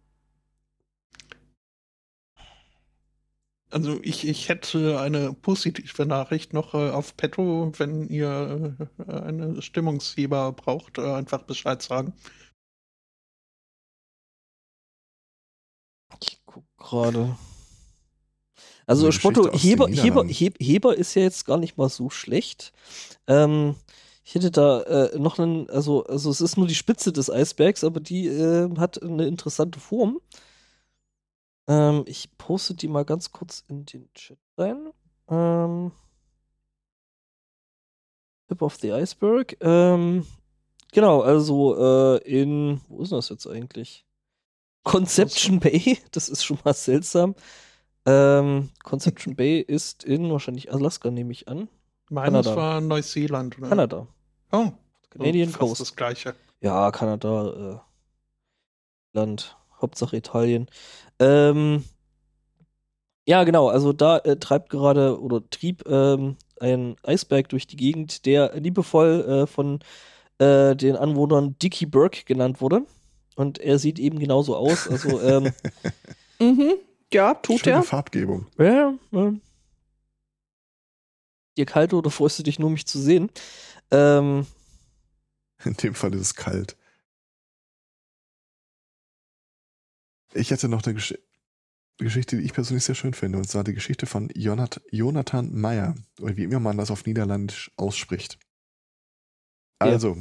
[3.71, 8.75] Also ich, ich hätte eine positive Nachricht noch äh, auf Petro, wenn ihr
[9.07, 12.13] äh, eine Stimmungsheber braucht, äh, einfach Bescheid sagen.
[16.21, 17.37] Ich guck gerade.
[18.87, 22.73] Also Eine Spotto, Heber, Heber, Heber ist ja jetzt gar nicht mal so schlecht.
[23.27, 23.75] Ähm,
[24.23, 27.83] ich hätte da äh, noch einen, also, also es ist nur die Spitze des Eisbergs,
[27.83, 30.19] aber die äh, hat eine interessante Form.
[31.69, 34.91] Ähm, ich poste die mal ganz kurz in den Chat rein.
[35.29, 35.91] Ähm,
[38.47, 39.55] Tip of the Iceberg.
[39.61, 40.25] Ähm,
[40.91, 44.03] genau, also äh, in, wo ist das jetzt eigentlich?
[44.83, 47.35] Conception Bay, das ist schon mal seltsam.
[48.07, 51.69] Ähm, Conception Bay ist in wahrscheinlich Alaska, nehme ich an.
[52.09, 52.55] Meines Kanada.
[52.55, 53.59] war Neuseeland.
[53.59, 53.69] Oder?
[53.69, 54.07] Kanada.
[54.51, 54.71] Oh,
[55.11, 55.81] Canadian Coast.
[55.81, 56.33] das gleiche.
[56.61, 57.83] Ja, Kanada,
[59.13, 60.67] äh, Land, Hauptsache Italien.
[61.19, 61.83] Ähm,
[63.27, 68.25] ja, genau, also da äh, treibt gerade oder trieb ähm, ein Eisberg durch die Gegend,
[68.25, 69.79] der liebevoll äh, von
[70.39, 72.81] äh, den Anwohnern Dickie Burke genannt wurde.
[73.35, 74.87] Und er sieht eben genauso aus.
[74.87, 75.53] Also, ähm,
[76.41, 76.73] Mhm.
[77.11, 77.83] Ja, tut Schöne er.
[77.83, 78.47] Farbgebung.
[78.57, 79.33] ja, ja.
[81.57, 83.29] Dir kalt oder freust du dich nur, mich zu sehen?
[83.91, 84.45] Ähm,
[85.65, 86.77] In dem Fall ist es kalt.
[90.33, 91.15] Ich hätte noch eine Gesch
[91.97, 95.95] Geschichte, die ich persönlich sehr schön finde, und zwar die Geschichte von Jonat Jonathan Meyer,
[96.21, 98.39] oder wie immer man das auf Niederländisch ausspricht.
[99.81, 99.89] Ja.
[99.89, 100.15] Also,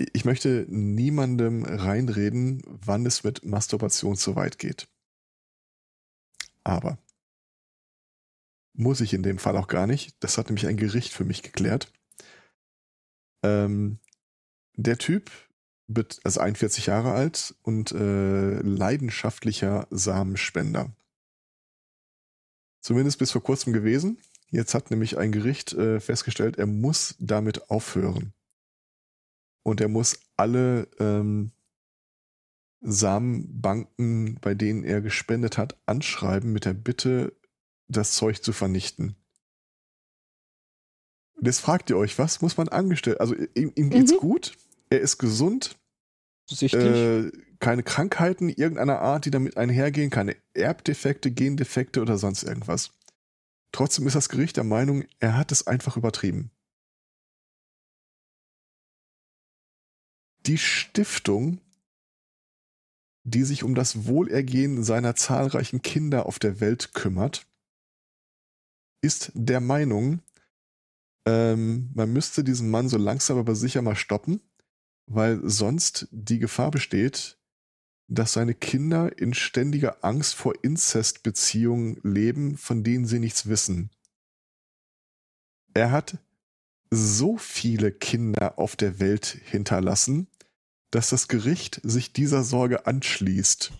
[0.00, 4.88] i- ich möchte niemandem reinreden, wann es mit Masturbation zu weit geht.
[6.64, 6.98] Aber
[8.72, 10.16] muss ich in dem Fall auch gar nicht.
[10.18, 11.92] Das hat nämlich ein Gericht für mich geklärt.
[13.44, 14.00] Ähm,
[14.74, 15.30] der Typ,
[15.86, 20.94] wird also 41 Jahre alt und äh, leidenschaftlicher Samenspender.
[22.80, 24.18] Zumindest bis vor kurzem gewesen.
[24.50, 28.32] Jetzt hat nämlich ein Gericht äh, festgestellt, er muss damit aufhören.
[29.62, 31.52] Und er muss alle ähm,
[32.80, 37.32] Samenbanken, bei denen er gespendet hat, anschreiben mit der Bitte,
[37.88, 39.16] das Zeug zu vernichten.
[41.36, 43.20] Und jetzt fragt ihr euch, was muss man angestellt?
[43.20, 44.18] Also ihm, ihm geht's Mhm.
[44.18, 44.56] gut,
[44.94, 45.76] er ist gesund,
[46.50, 52.92] äh, keine Krankheiten irgendeiner Art, die damit einhergehen, keine Erbdefekte, Gendefekte oder sonst irgendwas.
[53.72, 56.50] Trotzdem ist das Gericht der Meinung, er hat es einfach übertrieben.
[60.46, 61.60] Die Stiftung,
[63.24, 67.46] die sich um das Wohlergehen seiner zahlreichen Kinder auf der Welt kümmert,
[69.02, 70.22] ist der Meinung,
[71.26, 74.40] ähm, man müsste diesen Mann so langsam aber sicher mal stoppen,
[75.06, 77.38] weil sonst die Gefahr besteht,
[78.08, 83.90] dass seine Kinder in ständiger Angst vor Inzestbeziehungen leben, von denen sie nichts wissen.
[85.72, 86.18] Er hat
[86.90, 90.28] so viele Kinder auf der Welt hinterlassen,
[90.90, 93.72] dass das Gericht sich dieser Sorge anschließt.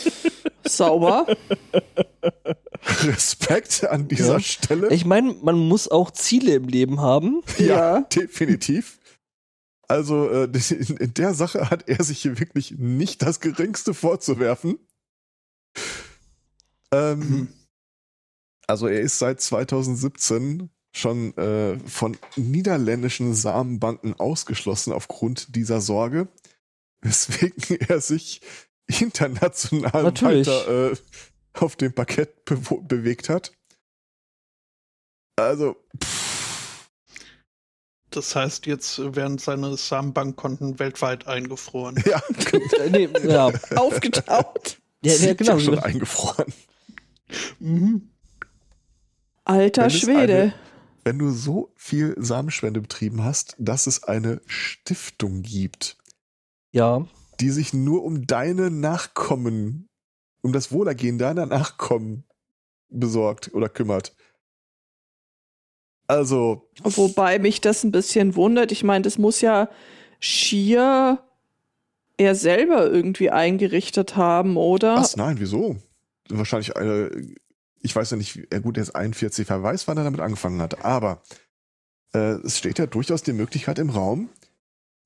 [0.66, 1.26] Sauber.
[3.02, 4.40] Respekt an dieser Ja.
[4.40, 4.88] Stelle.
[4.92, 7.42] Ich meine, man muss auch Ziele im Leben haben.
[7.58, 8.00] Ja.
[8.00, 8.98] definitiv.
[9.88, 14.78] Also äh, in, der Sache hat er sich hier wirklich nicht das geringste vorzuwerfen.
[16.92, 17.48] Ähm, Mhm.
[18.66, 26.28] also er ist seit 2017 schon äh, von niederländischen Samenbanken ausgeschlossen aufgrund dieser Sorge,
[27.02, 28.40] weswegen er sich
[28.86, 30.46] international Natürlich.
[30.46, 30.96] weiter äh,
[31.54, 33.52] auf dem Parkett bewo- bewegt hat.
[35.38, 36.25] Also, pff,
[38.16, 42.02] Das heißt, jetzt werden seine Samenbankkonten weltweit eingefroren.
[42.06, 42.22] ja,
[42.80, 43.48] Äh, nee, ja.
[43.76, 44.78] Aufgetaut.
[45.02, 45.58] ja, ja, genau.
[45.58, 46.52] schon eingefroren.
[47.60, 48.10] Mhm.
[49.44, 50.34] Alter Wenn Schwede.
[50.42, 50.54] eine-
[51.04, 55.98] Wenn du so viel Samenspende betrieben hast, dass es eine Stiftung gibt,
[56.72, 57.06] ja.
[57.40, 59.88] die sich nur um deine Nachkommen,
[60.42, 62.24] um das Wohlergehen deiner Nachkommen
[62.88, 64.16] besorgt oder kümmert.
[66.08, 68.72] Also, Wobei mich das ein bisschen wundert.
[68.72, 69.68] Ich meine, das muss ja
[70.20, 71.20] schier
[72.16, 74.96] er selber irgendwie eingerichtet haben, oder?
[74.96, 75.16] was?
[75.16, 75.76] Nein, wieso?
[76.28, 77.10] Wahrscheinlich eine,
[77.80, 80.60] ich weiß ja nicht, ja gut, er ist 41, wer weiß, wann er damit angefangen
[80.60, 81.22] hat, aber
[82.14, 84.30] äh, es steht ja durchaus die Möglichkeit im Raum,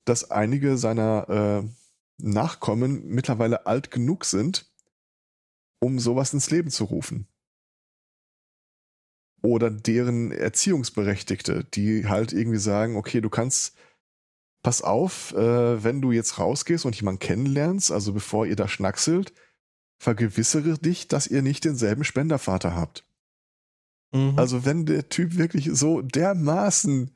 [0.05, 1.67] dass einige seiner äh,
[2.17, 4.71] Nachkommen mittlerweile alt genug sind,
[5.79, 7.27] um sowas ins Leben zu rufen.
[9.41, 13.75] Oder deren Erziehungsberechtigte, die halt irgendwie sagen, okay, du kannst,
[14.61, 19.33] pass auf, äh, wenn du jetzt rausgehst und jemanden kennenlernst, also bevor ihr da schnackselt,
[19.97, 23.03] vergewissere dich, dass ihr nicht denselben Spendervater habt.
[24.11, 24.33] Mhm.
[24.37, 27.11] Also wenn der Typ wirklich so dermaßen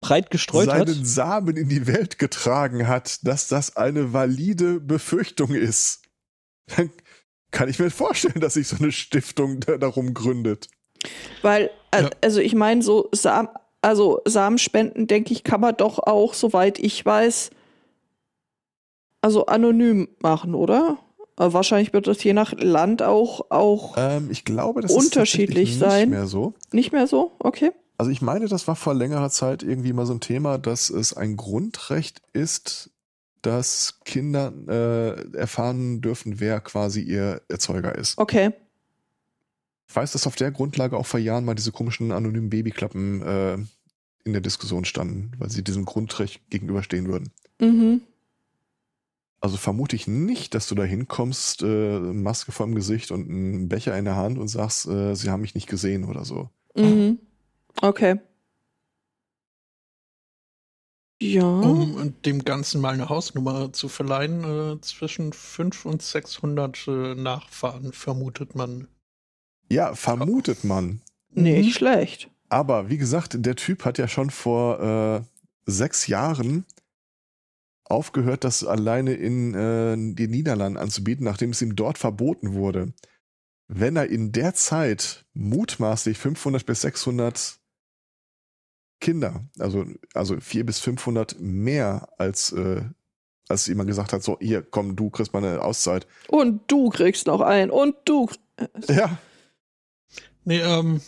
[0.00, 1.06] breit gestreut seinen hat.
[1.06, 6.02] Samen in die Welt getragen hat, dass das eine valide Befürchtung ist,
[6.76, 6.90] dann
[7.50, 10.68] kann ich mir vorstellen, dass sich so eine Stiftung da darum gründet.
[11.42, 12.10] Weil, äh, Ja.
[12.22, 13.48] also ich meine, so Sam
[13.82, 17.50] also Samenspenden, denke ich, kann man doch auch, soweit ich weiß,
[19.22, 20.98] also anonym machen, oder?
[21.38, 25.78] Äh, wahrscheinlich wird das je nach Land auch, auch Ähm, ich glaube, das Unterschiedlich ist
[25.80, 26.08] tatsächlich sein.
[26.10, 26.54] nicht mehr so.
[26.72, 27.32] nicht mehr so.
[27.38, 27.72] Okay.
[27.96, 31.14] Also ich meine, das war vor längerer Zeit irgendwie mal so ein Thema, dass es
[31.14, 32.90] ein Grundrecht ist,
[33.42, 38.18] dass Kinder äh, erfahren dürfen, wer quasi ihr Erzeuger ist.
[38.18, 38.52] Okay.
[39.90, 43.54] Ich weiß, dass auf der Grundlage auch vor Jahren mal diese komischen anonymen Babyklappen äh,
[44.22, 47.32] in der Diskussion standen, weil sie diesem Grundrecht gegenüberstehen würden.
[47.60, 48.00] Mhm.
[49.40, 53.98] Also vermute ich nicht, dass du da hinkommst, äh, Maske vorm Gesicht und einen Becher
[53.98, 56.50] in der Hand und sagst, äh, sie haben mich nicht gesehen oder so.
[56.76, 57.18] Mhm.
[57.82, 58.20] Okay.
[61.20, 61.42] Ja.
[61.42, 67.92] Um dem Ganzen mal eine Hausnummer zu verleihen, äh, zwischen 500 und 600 äh, Nachfahren
[67.92, 68.86] vermutet man.
[69.70, 71.00] Ja, vermutet man.
[71.30, 71.72] Nicht Mhm.
[71.72, 72.30] schlecht.
[72.48, 75.22] Aber wie gesagt, der Typ hat ja schon vor äh,
[75.70, 76.64] sechs Jahren
[77.84, 82.92] aufgehört, das alleine in äh, den Niederlanden anzubieten, nachdem es ihm dort verboten wurde.
[83.68, 87.60] Wenn er in der Zeit mutmaßlich 500 bis 600
[89.00, 92.82] Kinder, also, also 400 bis 500 mehr als, äh,
[93.48, 96.06] als jemand gesagt hat, so, hier, komm, du kriegst mal eine Auszeit.
[96.28, 97.70] Und du kriegst noch einen.
[97.70, 98.28] Und du.
[98.88, 99.18] Ja,
[100.44, 101.00] Nee, ähm,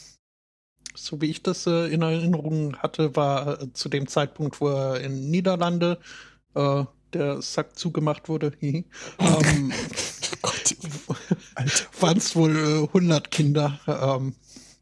[0.95, 5.01] so wie ich das äh, in Erinnerung hatte, war äh, zu dem Zeitpunkt, wo er
[5.01, 5.99] in Niederlande
[6.55, 8.85] äh, der Sack zugemacht wurde, ähm,
[12.01, 13.81] waren es wohl äh, 100 Kinder.
[13.87, 14.35] Ähm,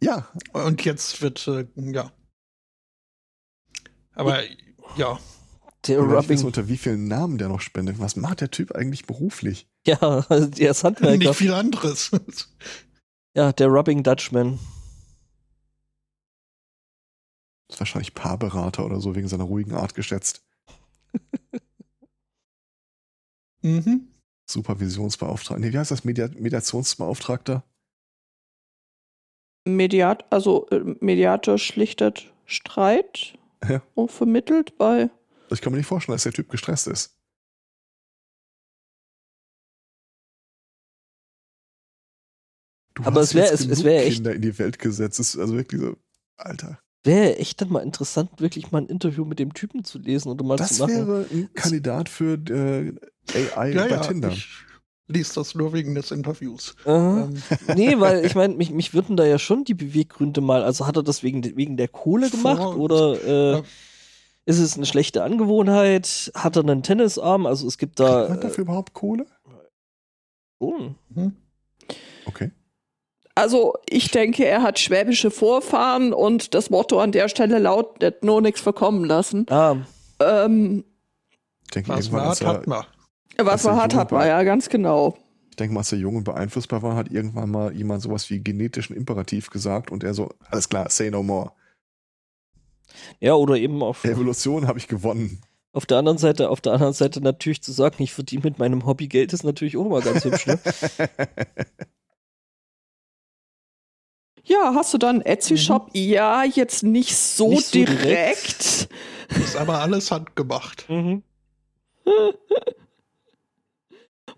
[0.02, 2.10] Ja, und jetzt wird, äh, ja.
[4.14, 4.42] Aber
[4.96, 5.18] ja,
[5.86, 6.44] Der ich Rubbing.
[6.44, 7.98] unter wie vielen Namen der noch spendet.
[8.00, 9.68] Was macht der Typ eigentlich beruflich?
[9.86, 11.16] Ja, also der ist Handwerker.
[11.16, 12.10] nicht viel anderes.
[13.34, 14.58] Ja, der Rubbing Dutchman.
[17.68, 20.44] Ist wahrscheinlich Paarberater oder so wegen seiner ruhigen Art geschätzt.
[23.62, 24.08] mhm.
[24.50, 25.60] Supervisionsbeauftragter.
[25.60, 26.02] Nee, wie heißt das?
[26.04, 27.62] Media Mediationsbeauftragter?
[29.64, 33.38] Mediat, also äh, Mediator schlichtet Streit
[33.68, 33.82] Ja.
[33.94, 35.10] und vermittelt bei.
[35.50, 37.19] Ich kann mir nicht vorstellen, dass der Typ gestresst ist.
[43.02, 45.18] Du Aber hast es wär- jetzt es- es wär echt- Kinder in die Welt gesetzt.
[45.20, 45.96] Es ist also wirklich so,
[46.36, 46.78] Alter.
[47.04, 50.44] Wäre echt dann mal interessant, wirklich mal ein Interview mit dem Typen zu lesen oder
[50.44, 50.94] mal Das zu machen.
[51.08, 52.92] wäre ein Kandidat für äh,
[53.56, 54.28] AI Ja, bei ja, Tinder.
[54.28, 54.48] ich
[55.08, 56.74] lies das nur wegen des Interviews.
[56.84, 57.34] Ähm,
[57.74, 60.96] Nee, weil ich meine, mich, mich würden da ja schon die Beweggründe mal, also hat
[60.96, 63.62] er das wegen, wegen der Kohle gemacht Vor- oder äh, Ja.
[64.44, 66.30] ist es eine schlechte Angewohnheit?
[66.34, 67.46] Hat er einen Tennisarm?
[67.46, 69.26] Also es gibt da man äh, dafür überhaupt Kohle?
[70.62, 70.96] schon.
[71.14, 71.32] hm.
[72.26, 72.50] Okay.
[73.40, 78.40] Also, ich denke, er hat schwäbische Vorfahren und das Motto an der Stelle lautet: nur
[78.42, 79.46] nichts verkommen lassen.
[79.50, 79.76] Ah,
[80.20, 80.84] Ähm,
[81.64, 82.84] Ich denke, Was man als hat, er, hat man.
[83.38, 85.16] was man hat, hat man, ja, ganz genau.
[85.50, 88.40] ich denke mal, als er jung und beeinflussbar war, hat irgendwann mal jemand sowas wie
[88.40, 91.52] genetischen Imperativ gesagt und er so, alles klar, say no more.
[93.20, 94.04] ja, oder eben auf.
[94.04, 95.40] Evolution habe ich gewonnen.
[95.72, 98.84] Auf der anderen Seite, auf der anderen Seite natürlich zu sagen, ich verdiene mit meinem
[98.86, 100.58] Hobby Geld, ist natürlich auch immer ganz hübsch, ne?
[104.44, 105.90] Ja, hast du dann einen Etsy-Shop?
[105.92, 108.04] Ja, jetzt nicht so, Nicht so direkt.
[108.04, 108.88] direkt.
[109.44, 110.88] Ist aber alles handgemacht.
[110.88, 111.22] Mhm.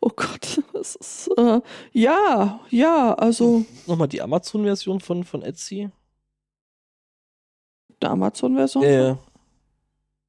[0.04, 1.60] Oh Gott, das ist, äh,
[1.92, 5.90] ja, ja, also Nochmal die Amazon-Version von, von Etsy.
[8.00, 8.82] eine Amazon-Version.
[8.82, 9.16] Äh,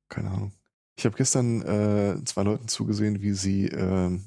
[0.09, 0.51] Keine Ahnung.
[0.95, 3.65] Ich habe gestern äh, zwei Leuten zugesehen, wie sie.
[3.67, 4.25] Ähm,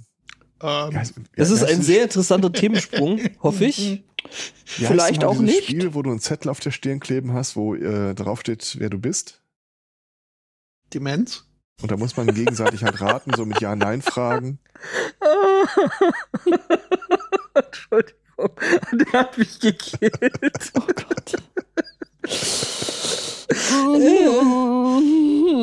[0.60, 4.02] heißt- wie das ist ein sehr interessanter Themensprung, hoffe ich.
[4.76, 5.64] Wie vielleicht auch nicht.
[5.64, 8.98] Spiel, wo du einen Zettel auf der Stirn kleben hast, wo äh, draufsteht, wer du
[8.98, 9.42] bist.
[10.94, 11.44] Demenz?
[11.82, 14.58] Und da muss man gegenseitig halt raten, so mit Ja-Nein-Fragen.
[17.54, 18.50] Entschuldigung,
[18.92, 20.12] der hat mich gekillt.
[20.74, 21.36] Oh Gott.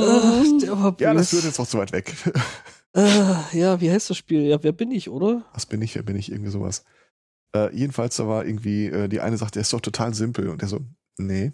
[0.01, 2.13] Ach, der war Ja, das wird jetzt auch zu weit weg.
[2.93, 4.43] Ah, ja, wie heißt das Spiel?
[4.43, 5.43] Ja, wer bin ich, oder?
[5.53, 5.95] Was bin ich?
[5.95, 6.31] Wer bin ich?
[6.31, 6.85] Irgendwie sowas.
[7.55, 10.49] Äh, jedenfalls, da war irgendwie, äh, die eine sagt, der ist doch total simpel.
[10.49, 10.85] Und der so,
[11.17, 11.53] nee.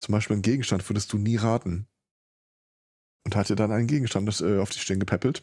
[0.00, 1.86] Zum Beispiel einen Gegenstand würdest du nie raten.
[3.24, 5.42] Und hatte dann einen Gegenstand das, äh, auf die Stirn gepäppelt.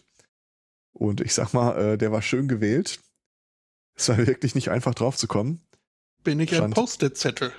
[0.93, 2.99] Und ich sag mal, äh, der war schön gewählt.
[3.95, 5.61] Es war wirklich nicht einfach drauf zu kommen.
[6.23, 6.75] Bin ich ein Stand.
[6.75, 7.51] Post-it-Zettel?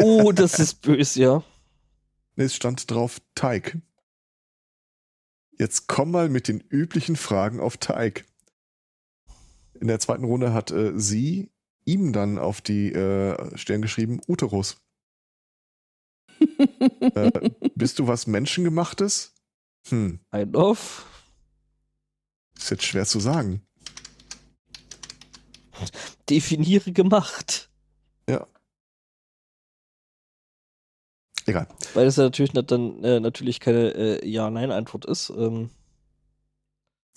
[0.00, 1.44] Oh, das ist böse, ja.
[2.36, 3.78] Nee, es stand drauf Teig.
[5.58, 8.24] Jetzt komm mal mit den üblichen Fragen auf Teig.
[9.80, 11.50] In der zweiten Runde hat äh, sie
[11.84, 14.76] ihm dann auf die äh, Stirn geschrieben, Uterus.
[17.14, 19.34] Äh, bist du was Menschengemachtes?
[19.88, 21.06] Hm, Ein auf.
[22.56, 23.62] ist jetzt schwer zu sagen.
[26.28, 27.70] Definiere gemacht.
[31.50, 31.66] Egal.
[31.94, 35.30] Weil das ja natürlich dann äh, natürlich keine äh, Ja-Nein-Antwort ist.
[35.30, 35.70] Ähm,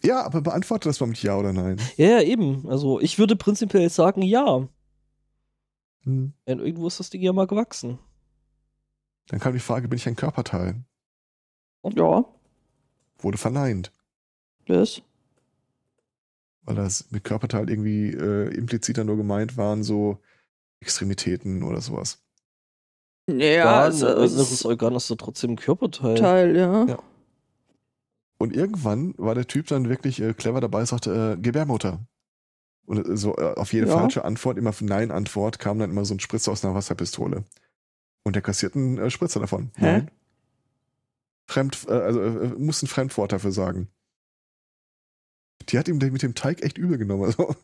[0.05, 1.77] Ja, aber beantworte das mal mit Ja oder Nein.
[1.97, 2.67] ja, ja, eben.
[2.69, 4.67] Also ich würde prinzipiell sagen ja.
[6.03, 6.33] Hm.
[6.47, 7.99] Denn irgendwo ist das Ding ja mal gewachsen.
[9.27, 10.83] Dann kam die Frage, bin ich ein Körperteil?
[11.95, 12.25] ja,
[13.19, 13.91] Wurde verneint.
[14.65, 15.01] das.
[16.65, 20.19] Weil das mit Körperteil irgendwie äh, impliziter nur gemeint waren, so
[20.79, 22.21] Extremitäten oder sowas.
[23.27, 26.15] Ja, ein es inneres ist Organ ist doch trotzdem ein Körperteil.
[26.15, 26.85] Teil, ja.
[26.85, 26.99] Ja.
[28.43, 32.05] Und irgendwann war der Typ dann wirklich äh, clever dabei, sagte, äh, Gebärmutter.
[32.85, 33.93] Und äh, so äh, auf jede Ja.
[33.93, 37.45] falsche Antwort, immer für Nein-Antwort, kam dann immer so ein Spritzer aus einer Wasserpistole.
[38.23, 39.71] Und der kassiert einen äh, Spritzer davon.
[39.77, 39.85] Hä?
[39.85, 40.11] Nein.
[41.47, 42.19] Fremd, äh, also
[42.59, 43.87] muss ein Fremdwort dafür sagen.
[45.69, 47.23] Die hat ihm mit dem Teig echt übel genommen.
[47.23, 47.55] Also,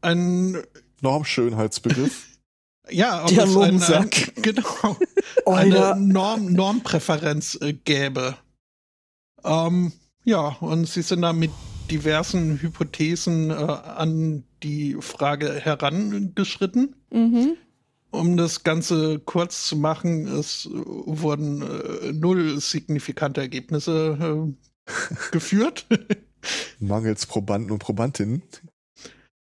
[0.00, 0.58] ein
[1.00, 2.38] Normschönheitsbegriff.
[2.90, 4.10] ja, ob Der es ein,
[4.42, 4.96] genau,
[5.46, 5.94] Alter.
[5.94, 8.36] eine Norm, Normpräferenz äh, gäbe.
[9.44, 9.92] Ähm,
[10.24, 11.50] ja, und sie sind da mit
[11.90, 16.94] diversen Hypothesen äh, an die Frage herangeschritten.
[17.10, 17.56] Mhm.
[18.10, 24.71] Um das Ganze kurz zu machen, es wurden äh, null signifikante Ergebnisse äh,
[25.32, 25.86] geführt.
[26.78, 28.42] Mangels Probanden und Probandinnen.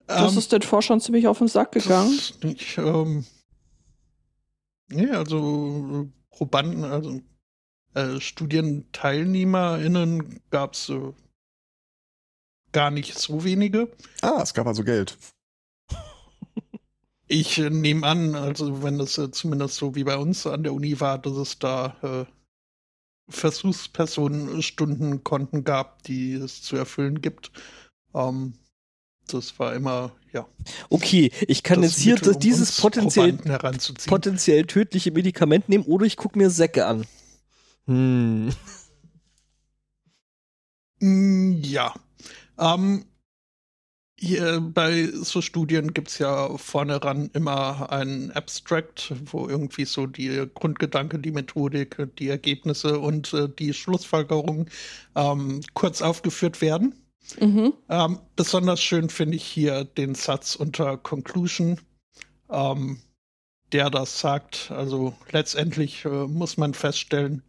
[0.07, 2.17] Das Ähm, ist den Forschern ziemlich auf den Sack gegangen.
[2.43, 3.27] Nicht, ähm,
[4.89, 7.21] nee, also Probanden, also
[7.95, 11.13] äh, StudienteilnehmerInnen gab es äh,
[12.73, 13.91] gar nicht so wenige.
[14.23, 15.19] Ah, es gab also Geld.
[17.29, 20.73] Ich äh, nehme an, also wenn es äh, zumindest so wie bei uns an der
[20.73, 22.25] Uni war, dass es da äh,
[23.29, 27.51] Versuchspersonenstundenkonten gab, die es zu erfüllen gibt.
[28.15, 28.55] Ähm,
[29.29, 30.47] das war immer, ja.
[30.89, 33.33] Okay, ich kann jetzt hier um dieses potenziell,
[34.07, 37.05] potenziell tödliche Medikament nehmen oder ich gucke mir Säcke an.
[37.87, 38.51] Hm.
[41.01, 41.95] Mm, Ja.
[42.59, 43.07] Ähm,
[44.27, 50.07] hier bei so Studien gibt es ja vorne ran immer einen Abstract, wo irgendwie so
[50.07, 54.69] die Grundgedanke, die Methodik, die Ergebnisse und äh, die Schlussfolgerungen
[55.15, 56.95] ähm, kurz aufgeführt werden.
[57.41, 57.73] Mhm.
[57.89, 61.81] Ähm, besonders schön finde ich hier den Satz unter Conclusion,
[62.51, 62.99] ähm,
[63.73, 64.71] der das sagt.
[64.71, 67.43] Also letztendlich äh, muss man feststellen,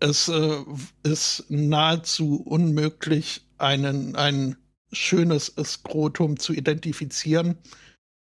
[0.00, 0.64] es äh,
[1.04, 4.56] ist nahezu unmöglich, einen, ein
[4.92, 7.58] schönes Skrotum zu identifizieren.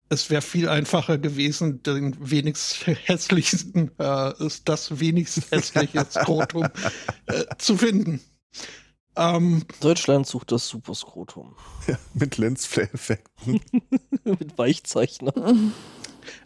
[0.10, 6.68] Es wäre viel einfacher gewesen, den wenigst hässlichsten, äh, ist das wenigst hässliche Skrotum
[7.26, 8.22] äh, zu finden.
[9.16, 11.56] Ähm, Deutschland sucht das Superskrotum.
[11.88, 13.60] Ja, mit Lensflare-Effekten.
[14.24, 15.34] Mit Weichzeichner.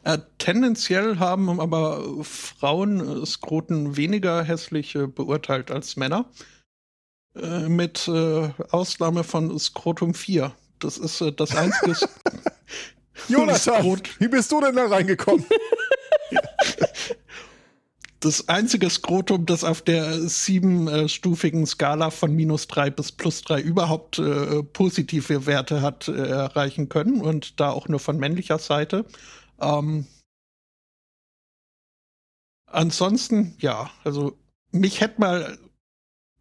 [0.04, 6.26] Äh, tendenziell haben aber Frauen äh, Skroten weniger hässlich äh, beurteilt als Männer.
[7.42, 10.54] Äh, mit äh, Ausnahme von Skrotum 4.
[10.80, 11.96] Das ist äh, das einzige
[13.28, 15.46] Jonathan, Skrot- wie bist du denn da reingekommen?
[18.20, 24.20] das einzige Skrotum, das auf der siebenstufigen Skala von minus drei bis plus drei überhaupt
[24.20, 29.06] äh, positive Werte hat äh, erreichen können und da auch nur von männlicher Seite.
[29.62, 30.08] Ähm,
[32.66, 34.38] ansonsten, ja, also
[34.72, 35.58] mich hätte mal,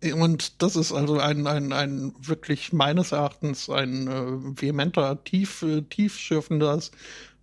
[0.02, 5.82] und das ist also ein, ein, ein wirklich meines Erachtens ein äh, vehementer, tief, äh,
[5.82, 6.90] tiefschürfendes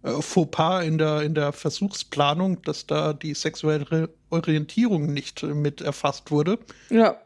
[0.04, 5.82] äh, Fauxpas in der, in der Versuchsplanung, dass da die sexuelle Orientierung nicht äh, mit
[5.82, 6.60] erfasst wurde.
[6.90, 7.18] Ja.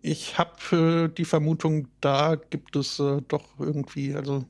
[0.00, 4.44] Ich habe äh, die Vermutung, da gibt es äh, doch irgendwie, also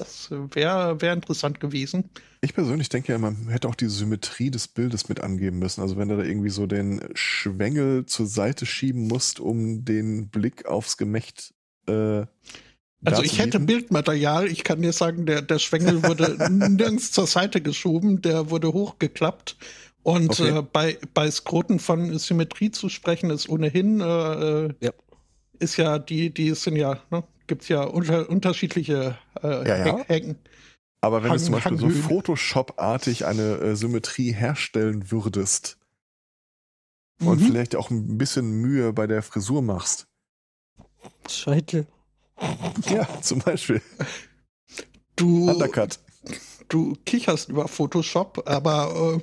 [0.00, 2.10] das wäre wär interessant gewesen.
[2.40, 5.80] Ich persönlich denke ja, man hätte auch die Symmetrie des Bildes mit angeben müssen.
[5.80, 10.66] Also wenn du da irgendwie so den Schwengel zur Seite schieben musst, um den Blick
[10.66, 11.52] aufs Gemächt
[11.88, 12.26] äh,
[13.04, 13.58] Also ich hätte.
[13.60, 18.72] Bildmaterial, ich kann dir sagen, der, der Schwengel wurde nirgends zur Seite geschoben, der wurde
[18.72, 19.56] hochgeklappt.
[20.02, 20.56] Und Okay.
[20.58, 24.04] äh, bei, bei Skroten von Symmetrie zu sprechen, ist ohnehin, äh,
[24.66, 24.92] äh, Ja.
[25.58, 30.04] ist ja, die, die sind ja, ne, gibt es ja unter, unterschiedliche äh, Ja, ja.
[30.06, 30.38] Hecken.
[31.00, 32.02] Aber wenn du Hang- zum Beispiel so Hanghöhen.
[32.02, 35.78] Photoshop-artig eine äh, Symmetrie herstellen würdest
[37.20, 37.44] und Mhm.
[37.46, 40.06] vielleicht auch ein bisschen Mühe bei der Frisur machst.
[41.28, 41.86] Scheitel.
[42.88, 43.82] Ja, zum Beispiel.
[45.16, 45.98] Du, Undercut.
[46.68, 49.20] du kicherst über Photoshop, aber äh,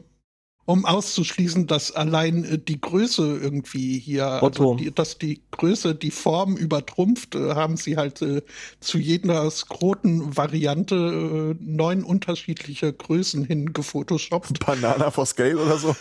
[0.67, 6.09] um auszuschließen, dass allein äh, die Größe irgendwie hier, also die, dass die Größe die
[6.11, 8.41] Form übertrumpft, äh, haben sie halt äh,
[8.79, 14.65] zu jeder Skroten-Variante äh, neun unterschiedliche Größen hin gefotoshoppt.
[14.65, 15.95] Banana for Scale oder so.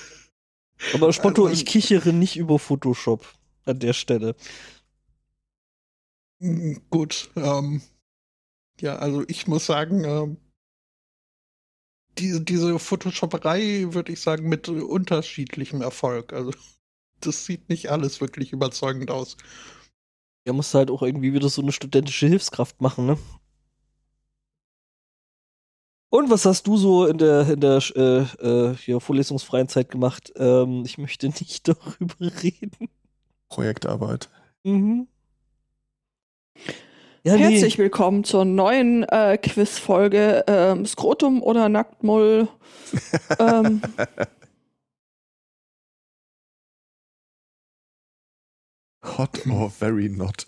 [0.95, 3.25] Aber Spotto, Also- ich kichere nicht über Photoshop
[3.67, 4.35] an der Stelle.
[6.41, 7.83] Mm, Gut, ähm,
[8.81, 10.39] ja, also ich muss sagen,
[12.19, 16.33] ähm, diese, Photoshopperei würde ich sagen mit unterschiedlichem Erfolg.
[16.33, 16.53] Also
[17.21, 19.37] das sieht nicht alles wirklich überzeugend aus.
[20.45, 23.19] Er muss halt auch irgendwie wieder so eine studentische Hilfskraft machen, ne?
[26.11, 30.33] Und was hast du so in der, in der äh, äh, hier vorlesungsfreien Zeit gemacht?
[30.37, 32.89] Ähm, ich möchte nicht darüber reden.
[33.49, 34.31] Projektarbeit.
[34.63, 35.09] Mhm.
[37.27, 42.49] Ja, Herzlich willkommen zur neuen äh, Quizfolge ähm, Skrotum oder Nacktmull.
[43.39, 43.81] ähm,
[49.03, 50.45] Hot or very not.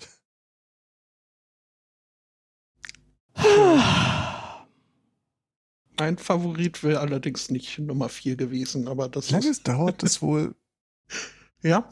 [5.99, 10.55] Mein Favorit wäre allerdings nicht Nummer 4 gewesen, aber das ist, dauert es wohl?
[11.63, 11.89] ja.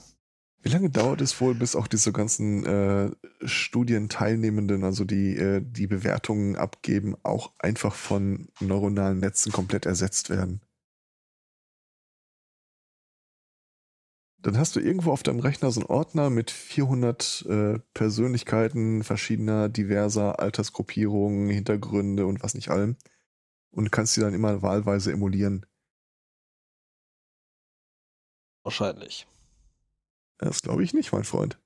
[0.65, 3.11] Wie lange dauert es wohl, bis auch diese ganzen äh,
[3.45, 10.63] Studienteilnehmenden, also die äh, die Bewertungen abgeben, auch einfach von neuronalen Netzen komplett ersetzt werden?
[14.45, 19.71] dann hast du irgendwo auf deinem Rechner so einen Ordner mit 400 äh, Persönlichkeiten verschiedener,
[19.71, 22.97] diverser Altersgruppierungen, Hintergründe und was nicht allem.
[23.71, 25.65] Und kannst die dann immer wahlweise emulieren.
[28.65, 29.27] Wahrscheinlich.
[30.39, 31.59] Das glaube ich nicht, mein Freund.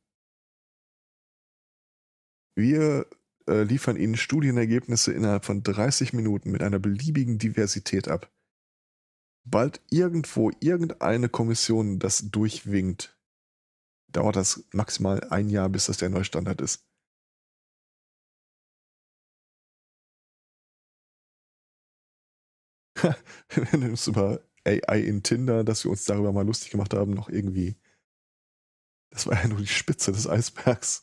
[2.56, 3.06] Wir
[3.46, 8.30] äh, liefern Ihnen Studienergebnisse innerhalb von 30 Minuten mit einer beliebigen Diversität ab.
[9.44, 13.16] Bald irgendwo irgendeine Kommission das durchwinkt,
[14.08, 16.84] dauert das maximal ein Jahr, bis das der Neustandard ist.
[23.72, 27.28] Wenn uns über AI in Tinder, dass wir uns darüber mal lustig gemacht haben, noch
[27.28, 27.76] irgendwie.
[29.18, 31.02] Das war ja nur die Spitze des Eisbergs.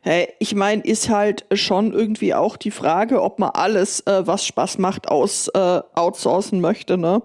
[0.00, 4.44] Hey, ich meine, ist halt schon irgendwie auch die Frage, ob man alles, äh, was
[4.44, 7.22] Spaß macht, aus äh, outsourcen möchte, ne?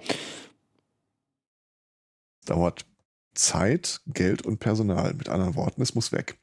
[2.46, 2.86] Dauert
[3.34, 5.16] Zeit, Geld und Personal.
[5.16, 6.38] Mit anderen Worten, es muss weg.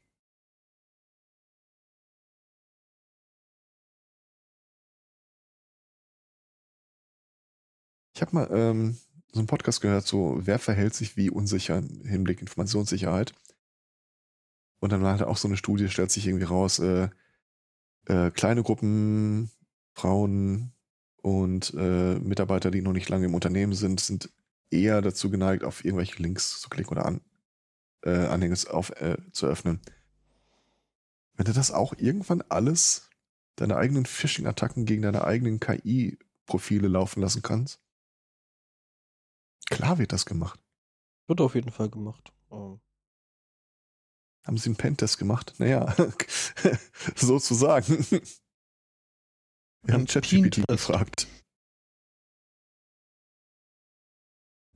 [8.17, 8.99] Ich habe mal ähm,
[9.31, 13.35] so einen Podcast gehört, so wer verhält sich wie unsicher im Hinblick Informationssicherheit.
[14.81, 17.09] Und dann war halt auch so eine Studie, stellt sich irgendwie raus, äh,
[18.07, 19.51] äh, kleine Gruppen,
[19.93, 20.73] Frauen
[21.23, 24.31] und äh, Mitarbeiter, die noch nicht lange im Unternehmen sind, sind
[24.71, 27.21] eher dazu geneigt, auf irgendwelche Links zu klicken oder an,
[28.03, 29.81] äh, Anhänge auf, äh, zu öffnen.
[31.35, 33.11] Wenn du das auch irgendwann alles,
[33.57, 37.81] deine eigenen Phishing-Attacken gegen deine eigenen KI-Profile laufen lassen kannst,
[39.67, 40.61] klar wird das gemacht.
[41.27, 42.33] Wird auf jeden Fall gemacht.
[42.51, 42.81] Ähm,
[44.49, 45.53] Haben sie einen Pentest gemacht?
[45.59, 45.95] Naja,
[47.15, 48.07] sozusagen.
[49.83, 51.27] Wir haben ChatGPT gefragt.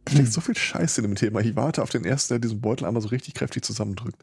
[0.05, 1.41] Da steckt so viel Scheiße in dem Thema.
[1.41, 4.23] Ich warte auf den ersten, der diesen Beutel einmal so richtig kräftig zusammendrückt.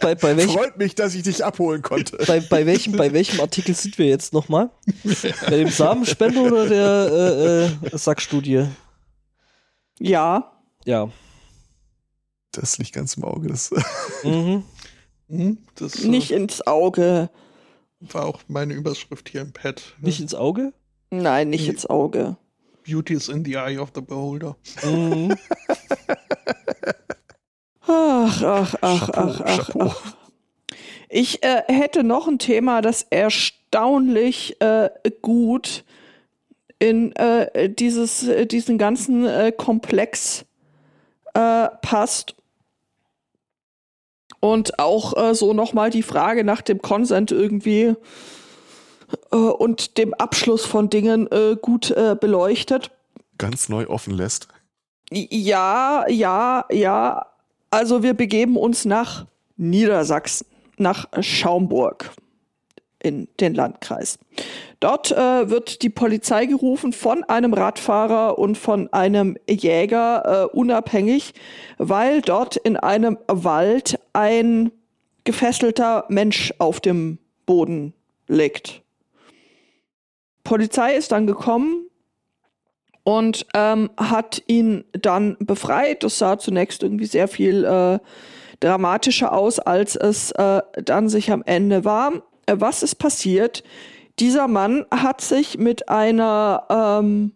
[0.00, 2.18] Bei, bei, welchem, Freut mich, dass ich dich abholen konnte.
[2.26, 4.70] bei, bei, welchem, bei welchem Artikel sind wir jetzt nochmal?
[5.48, 8.66] Bei dem Samenspender oder der äh, äh, Sackstudie?
[9.98, 10.55] Ja,
[10.86, 11.10] Ja.
[12.52, 13.48] Das liegt ganz im Auge.
[13.48, 13.70] Das
[14.24, 14.62] Mhm.
[15.28, 17.28] Hm, Das äh, nicht ins Auge.
[18.00, 19.82] war auch meine Überschrift hier im Pad.
[20.00, 20.72] Nicht ins Auge?
[21.10, 21.70] Nein, nicht Nee.
[21.72, 22.36] ins Auge.
[22.84, 24.56] Beauty is in the eye of the beholder.
[24.84, 25.36] Mhm.
[27.88, 29.82] Ach, ach, ach, Chapeau, ach, ach, Chapeau.
[29.88, 30.16] ach.
[31.08, 34.90] Ich äh, hätte noch ein Thema, das erstaunlich äh,
[35.22, 35.84] gut
[36.78, 40.45] in äh, dieses, äh, diesen ganzen äh, Komplex
[41.36, 42.34] äh, passt.
[44.40, 47.94] Und auch äh, so nochmal die Frage nach dem Consent irgendwie
[49.32, 52.90] äh, und dem Abschluss von Dingen äh, gut äh, beleuchtet.
[53.38, 54.48] ganz neu offen lässt.
[55.10, 57.26] Ja, ja, ja.
[57.70, 59.26] Also wir begeben uns nach
[59.56, 60.46] Niedersachsen,
[60.78, 62.10] nach Schaumburg
[63.06, 64.18] in den Landkreis.
[64.80, 71.32] Dort äh, wird die Polizei gerufen von einem Radfahrer und von einem Jäger äh, unabhängig,
[71.78, 74.72] weil dort in einem Wald ein
[75.24, 77.94] gefesselter Mensch auf dem Boden
[78.28, 78.82] liegt.
[80.44, 81.86] Polizei ist dann gekommen,
[83.06, 86.02] und ähm, hat ihn dann befreit.
[86.02, 88.00] Das sah zunächst irgendwie sehr viel äh,
[88.58, 92.14] dramatischer aus, als es äh, dann sich am Ende war.
[92.46, 93.62] Äh, was ist passiert?
[94.18, 97.32] Dieser Mann hat sich mit einer ähm,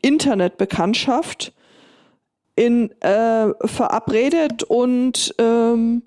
[0.00, 1.52] Internetbekanntschaft
[2.56, 6.02] in äh, verabredet und ähm,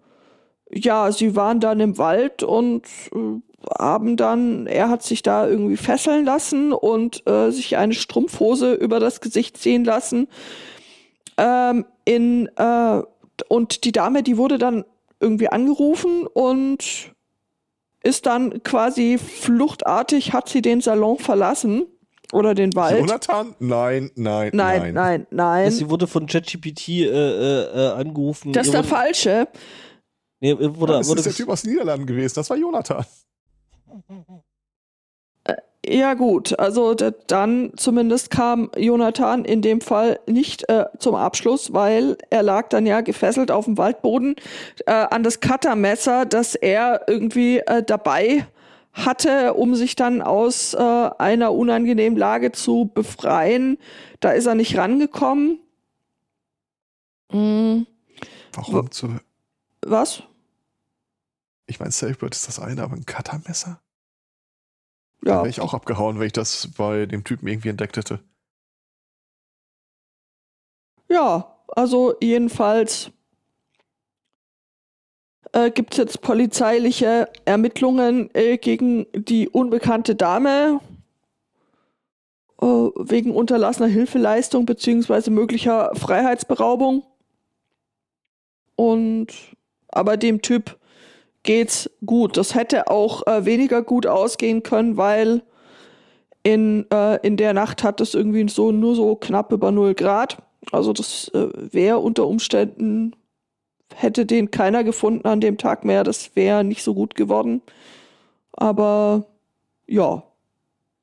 [0.71, 3.41] ja, sie waren dann im Wald und äh,
[3.79, 8.99] haben dann, er hat sich da irgendwie fesseln lassen und äh, sich eine Strumpfhose über
[8.99, 10.27] das Gesicht ziehen lassen.
[11.37, 13.01] Ähm, in, äh,
[13.49, 14.85] und die Dame, die wurde dann
[15.19, 17.13] irgendwie angerufen und
[18.07, 21.85] ist dann quasi fluchtartig, hat sie den Salon verlassen
[22.31, 22.99] oder den Wald.
[22.99, 23.53] Jonathan?
[23.59, 24.93] Nein, nein, Nein, nein.
[24.93, 25.71] nein, nein.
[25.71, 28.53] Sie wurde von ChatGPT äh, äh, äh, angerufen.
[28.53, 29.47] Das ist der Falsche.
[30.39, 32.35] Nee, wurde, das wurde ist der Typ aus den Niederlanden gewesen.
[32.35, 33.05] Das war Jonathan.
[35.89, 41.71] Ja gut, also da- dann zumindest kam Jonathan in dem Fall nicht äh, zum Abschluss,
[41.73, 44.35] weil er lag dann ja gefesselt auf dem Waldboden
[44.85, 48.45] äh, an das Cuttermesser, das er irgendwie äh, dabei
[48.91, 53.77] hatte, um sich dann aus äh, einer unangenehmen Lage zu befreien.
[54.19, 55.59] Da ist er nicht rangekommen.
[57.31, 57.85] Hm,
[58.53, 59.09] Warum zu.
[59.85, 60.23] was?
[61.65, 63.79] Ich meine, Safebird ist das eine, aber ein Cuttermesser?
[65.27, 68.19] Da Ja, wäre ich auch abgehauen, wenn ich das bei dem Typen irgendwie entdeckt hätte.
[71.09, 73.11] Ja, also jedenfalls
[75.51, 80.79] äh, gibt es jetzt polizeiliche Ermittlungen äh, gegen die unbekannte Dame
[82.61, 87.03] äh, wegen unterlassener Hilfeleistung beziehungsweise möglicher Freiheitsberaubung.
[88.75, 89.33] Und
[89.89, 90.77] aber dem Typ
[91.47, 92.37] geht's gut.
[92.37, 95.41] Das hätte auch äh, weniger gut ausgehen können, weil
[96.43, 100.37] in, äh, in der Nacht hat es irgendwie so nur so knapp über 0 Grad.
[100.71, 103.15] Also das äh, wäre unter Umständen,
[103.95, 106.03] hätte den keiner gefunden an dem Tag mehr.
[106.03, 107.61] Das wäre nicht so gut geworden.
[108.51, 109.25] Aber
[109.87, 110.23] ja,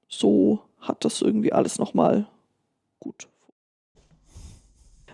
[0.09, 2.26] so hat das irgendwie alles nochmal
[3.01, 3.28] gut.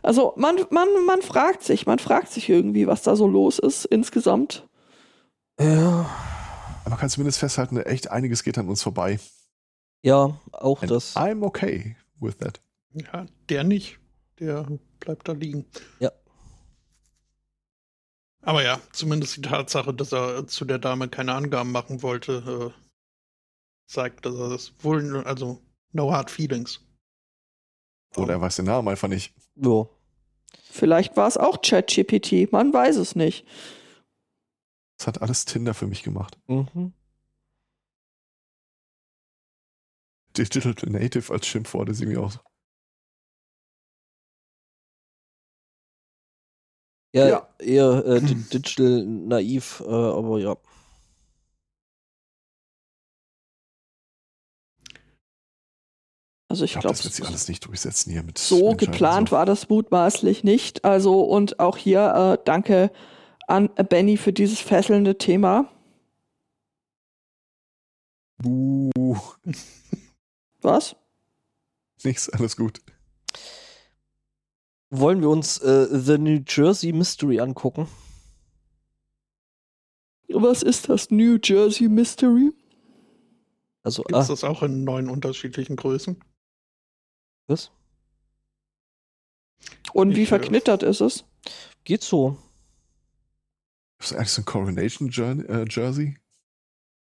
[0.03, 3.85] Also man, man, man fragt sich, man fragt sich irgendwie, was da so los ist
[3.85, 4.67] insgesamt.
[5.61, 6.09] Ja.
[6.81, 9.21] Aber man kann zumindest festhalten, echt einiges geht an uns vorbei.
[10.03, 11.15] Ja, auch And das.
[11.17, 12.61] I'm okay with that.
[12.95, 13.99] Ja, der nicht.
[14.39, 14.67] Der
[15.01, 15.67] bleibt da liegen.
[15.99, 16.11] Ja.
[18.43, 22.83] Aber ja, zumindest die Tatsache, dass er zu der Dame keine Angaben machen wollte, äh,
[23.87, 25.61] zeigt, dass er das wohl, also
[25.93, 26.81] no hard feelings.
[28.17, 29.35] Oder er weiß den Namen einfach nicht.
[29.57, 29.87] Ja.
[30.71, 33.47] Vielleicht war es auch ChatGPT, man weiß es nicht.
[35.01, 36.39] Das hat alles Tinder für mich gemacht.
[36.47, 36.93] Mhm.
[40.37, 42.37] Digital Native als Schimpfwort ist irgendwie auch.
[47.15, 47.49] Ja, Ja.
[47.59, 50.57] eher äh, di- digital naiv, äh, aber ja.
[56.51, 58.37] Also Ich ich glaube, glaube, das wird sich alles nicht durchsetzen hier mit.
[58.37, 59.37] so geplant so.
[59.37, 60.85] war das mutmaßlich nicht.
[60.85, 62.91] Also und auch hier äh, danke
[63.51, 65.71] an Benny für dieses fesselnde Thema.
[68.39, 69.19] Buh,
[70.63, 70.97] Was?
[72.03, 72.81] nichts, alles gut.
[74.89, 77.87] Wollen wir uns äh, The New Jersey Mystery angucken?
[80.29, 82.53] Was ist das New Jersey Mystery?
[83.83, 86.23] Also, Gibt es ah, das auch in neun unterschiedlichen Größen?
[87.47, 87.71] was?
[89.93, 91.25] Und wie Ich, äh, verknittert ist es?
[91.85, 92.39] Geht so.
[94.01, 95.11] Ist das eigentlich so ein Coronation
[95.47, 96.17] äh, Jersey?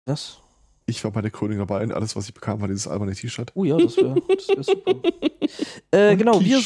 [0.05, 0.38] Was?
[0.84, 3.51] Ich war bei der Krönung dabei und alles, was ich bekam, war dieses alberne T-Shirt.
[3.55, 4.95] Oh ja, das wäre das wär super.
[5.90, 6.61] äh, genau, wir,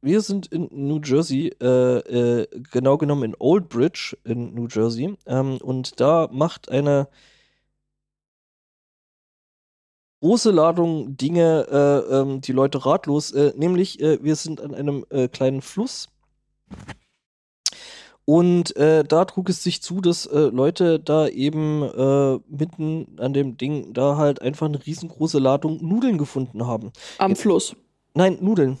[0.00, 5.16] wir sind in New Jersey, äh, äh, genau genommen in Old Bridge in New Jersey.
[5.26, 7.08] Ähm, und da macht eine
[10.20, 13.30] große Ladung Dinge äh, ähm, die Leute ratlos.
[13.30, 16.08] Äh, nämlich, wir sind an einem kleinen Fluss.
[18.28, 23.32] Und äh, da trug es sich zu, dass äh, Leute da eben äh, mitten an
[23.32, 26.92] dem Ding da halt einfach eine riesengroße Ladung Nudeln gefunden haben.
[27.16, 27.74] Am Jetzt- Fluss.
[28.12, 28.76] Nein, Nudeln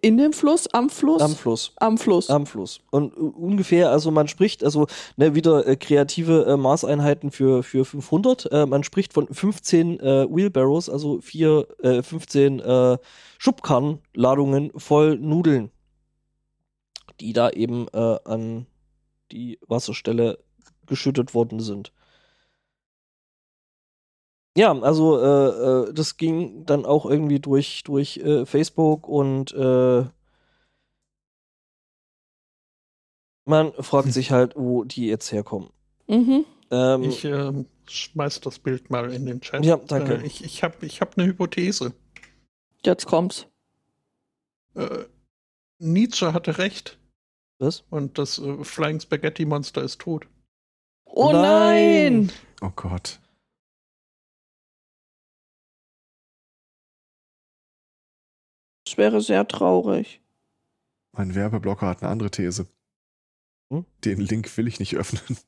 [0.00, 0.66] In dem Fluss?
[0.72, 1.22] Am Fluss?
[1.22, 1.74] am Fluss.
[1.76, 2.28] Am Fluss.
[2.28, 2.80] Am Fluss.
[2.90, 7.84] Und äh, ungefähr, also man spricht, also ne, wieder äh, kreative äh, Maßeinheiten für, für
[7.84, 8.50] 500.
[8.50, 12.98] Äh, man spricht von 15 äh, Wheelbarrows, also vier, äh, 15 äh,
[13.38, 15.70] Schubkarrenladungen voll Nudeln,
[17.22, 18.66] die da eben äh, an
[19.30, 20.38] die Wasserstelle
[20.86, 21.92] geschüttet worden sind.
[24.56, 30.04] Ja, also äh, äh, das ging dann auch irgendwie durch, durch äh, Facebook und äh,
[33.46, 35.70] man fragt sich halt, wo die jetzt herkommen.
[36.06, 36.44] Mhm.
[36.70, 39.64] Ähm, Ich ähm, schmeiß das Bild mal in den Chat.
[39.64, 40.16] Ja, danke.
[40.16, 41.94] Äh, ich ich habe ich hab eine Hypothese.
[42.84, 43.46] Jetzt kommt's.
[44.74, 45.04] Äh,
[45.78, 46.98] Nietzsche hatte recht
[47.62, 47.84] was?
[47.90, 50.26] und das äh, Flying Spaghetti Monster ist tot.
[51.04, 52.26] Oh Nein!
[52.26, 52.32] nein!
[52.60, 53.20] Oh Gott.
[58.84, 60.20] Das wäre sehr traurig.
[61.12, 62.66] Mein Werbeblocker hat eine andere These.
[63.70, 63.86] Hm?
[64.04, 65.22] Den Link will ich nicht öffnen.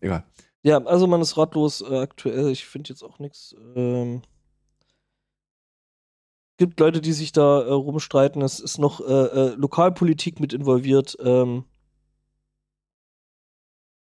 [0.00, 0.24] Egal.
[0.62, 2.50] Ja, also man ist ratlos äh, aktuell.
[2.50, 3.54] Ich finde jetzt auch nichts.
[3.74, 4.22] Ähm,
[6.56, 8.42] gibt Leute, die sich da äh, rumstreiten.
[8.42, 11.16] Es ist noch äh, äh, Lokalpolitik mit involviert.
[11.22, 11.64] Ähm,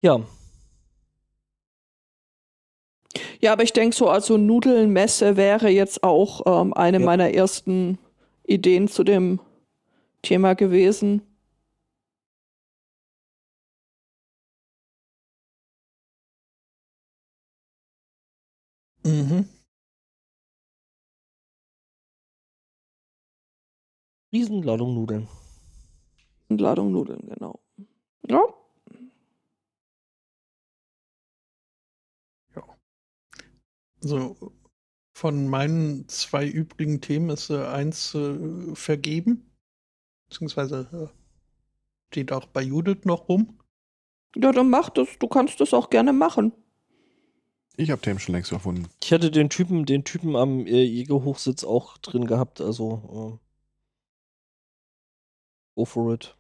[0.02, 0.22] ja,
[3.42, 7.06] Ja, aber ich denke so, also Nudelnmesse wäre jetzt auch ähm, eine Ja.
[7.06, 7.98] meiner ersten
[8.46, 9.40] Ideen zu dem
[10.22, 11.22] Thema gewesen.
[19.04, 19.61] Mhm.
[24.32, 25.28] Riesenladung Nudeln.
[26.48, 27.60] Und Ladung Nudeln, genau.
[28.28, 28.42] Ja.
[34.04, 34.36] So,
[35.14, 39.52] Von meinen zwei übrigen Themen ist äh, eins äh, vergeben.
[40.28, 41.18] Beziehungsweise äh,
[42.12, 43.60] steht auch bei Judith noch rum.
[44.36, 45.08] Ja, dann mach das.
[45.20, 46.52] Du kannst das auch gerne machen.
[47.78, 48.88] Ich habe Themen schon längst erfunden.
[49.04, 53.41] Ich hätte den Typen, den Typen am äh, Jägerhochsitz auch drin gehabt, also äh,
[55.82, 56.36] go for it.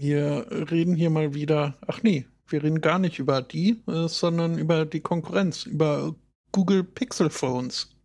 [0.00, 1.76] Wir reden hier mal wieder.
[1.86, 6.14] Ach nee, wir reden gar nicht über die, äh, sondern über die Konkurrenz, über
[6.52, 7.96] Google Pixel Phones.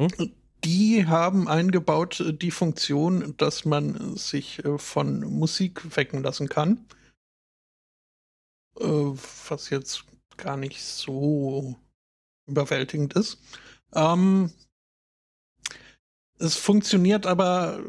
[0.00, 0.32] Hm?
[0.64, 6.86] Die haben eingebaut äh, die Funktion, dass man sich äh, von Musik wecken lassen kann.
[8.76, 10.04] Was jetzt
[10.36, 11.76] gar nicht so
[12.46, 13.38] überwältigend ist.
[13.94, 14.50] Ähm,
[16.38, 17.80] es funktioniert aber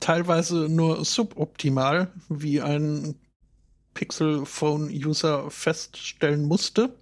[0.00, 3.16] teilweise nur suboptimal, wie ein
[3.94, 6.94] Pixel Phone User feststellen musste,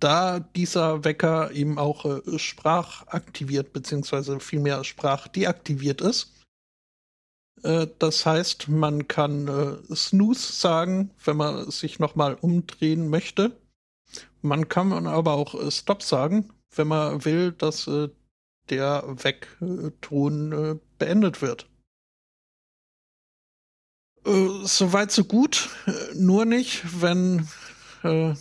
[0.00, 6.32] da dieser Wecker eben auch äh, sprachaktiviert beziehungsweise vielmehr sprachdeaktiviert ist.
[7.62, 13.52] Äh, das heißt, man kann äh, Snooze sagen, wenn man sich nochmal umdrehen möchte.
[14.42, 18.08] Man kann aber auch äh, Stop sagen, wenn man will, dass äh,
[18.70, 21.68] der Wegton äh, beendet wird.
[24.24, 27.46] Äh, Soweit so gut, äh, nur nicht, wenn
[28.02, 28.34] äh,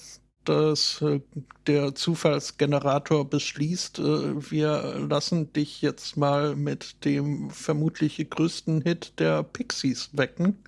[0.46, 1.22] das, äh,
[1.68, 9.44] der Zufallsgenerator beschließt, äh, wir lassen dich jetzt mal mit dem vermutlich größten Hit der
[9.44, 10.64] Pixies wecken,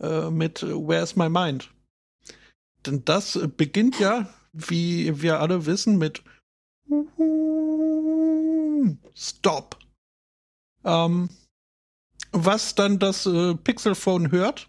[0.00, 1.70] äh, mit Where's My Mind?
[2.84, 6.22] Denn das beginnt ja, wie wir alle wissen, mit
[9.14, 9.78] Stop.
[10.84, 11.28] Ähm,
[12.32, 14.68] was dann das äh, Pixelphone hört,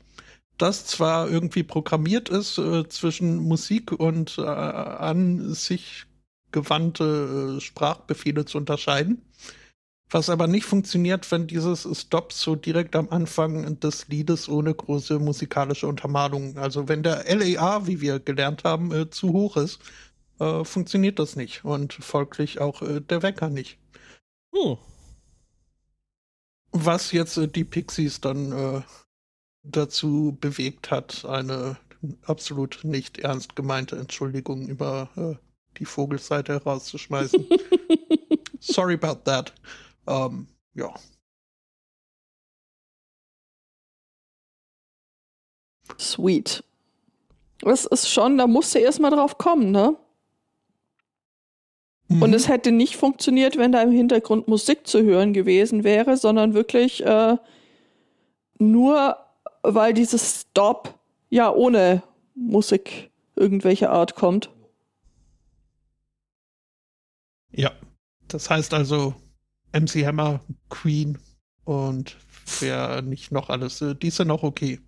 [0.57, 6.05] das zwar irgendwie programmiert ist, äh, zwischen Musik und äh, an sich
[6.51, 9.21] gewandte äh, Sprachbefehle zu unterscheiden.
[10.09, 15.19] Was aber nicht funktioniert, wenn dieses Stop so direkt am Anfang des Liedes ohne große
[15.19, 19.81] musikalische Untermalung, also wenn der LAA, wie wir gelernt haben, äh, zu hoch ist,
[20.39, 23.77] äh, funktioniert das nicht und folglich auch äh, der Wecker nicht.
[24.53, 24.77] Hm.
[26.71, 28.81] Was jetzt äh, die Pixies dann äh,
[29.63, 31.77] dazu bewegt hat, eine
[32.25, 35.35] absolut nicht ernst gemeinte Entschuldigung über äh,
[35.77, 37.47] die Vogelseite herauszuschmeißen.
[38.59, 39.53] Sorry about that.
[40.07, 40.93] Ähm, ja.
[45.97, 46.63] Sweet.
[47.59, 49.97] Das ist schon, da musst du erstmal drauf kommen, ne?
[52.09, 52.33] Und Mhm.
[52.33, 57.05] es hätte nicht funktioniert, wenn da im Hintergrund Musik zu hören gewesen wäre, sondern wirklich
[57.05, 57.35] äh,
[58.59, 59.17] nur,
[59.61, 60.97] weil dieses Stop
[61.29, 62.01] ja ohne
[62.33, 64.49] Musik irgendwelcher Art kommt.
[67.51, 67.71] Ja.
[68.29, 69.13] Das heißt also
[69.71, 71.17] MC Hammer, Queen
[71.63, 72.17] und
[72.59, 74.79] wer nicht noch alles, äh, die sind noch okay.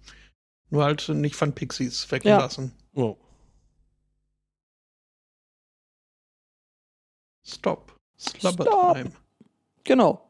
[0.70, 2.72] Nur halt nicht von Pixies weggelassen.
[2.94, 3.18] Oh.
[7.44, 7.96] Stop.
[8.18, 8.96] Slumber Stop.
[8.96, 9.12] Time.
[9.84, 10.30] Genau.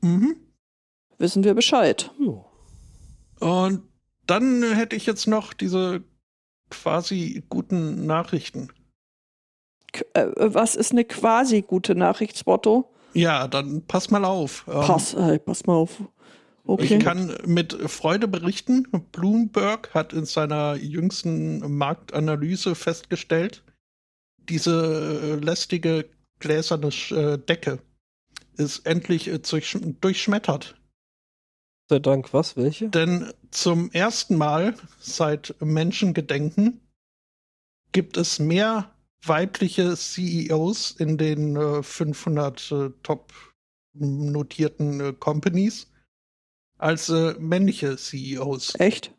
[0.00, 0.36] Mhm.
[1.18, 2.10] Wissen wir Bescheid.
[2.18, 2.44] Ja.
[3.46, 3.82] Und
[4.26, 6.02] dann äh, hätte ich jetzt noch diese
[6.70, 8.68] quasi guten Nachrichten.
[9.92, 12.90] K äh, was ist eine quasi gute Nachricht, Spotto?
[13.14, 14.64] Ja, dann pass mal auf.
[14.68, 16.02] Ähm, Pass, ey, pass mal auf.
[16.64, 16.98] Okay.
[16.98, 23.64] Ich kann mit Freude berichten, Bloomberg hat in seiner jüngsten Marktanalyse festgestellt,
[24.50, 27.80] diese äh, lästige gläserne äh, Decke
[28.56, 30.76] ist endlich äh, durchsch durchschmettert.
[31.88, 32.56] Sei Dank, was?
[32.56, 32.90] Welche?
[32.90, 36.80] Denn zum ersten Mal seit Menschengedenken
[37.92, 43.32] gibt es mehr weibliche CEOs in den äh, 500 äh, top
[43.94, 45.90] notierten äh, Companies
[46.76, 49.12] als äh, männliche CEOs Echt?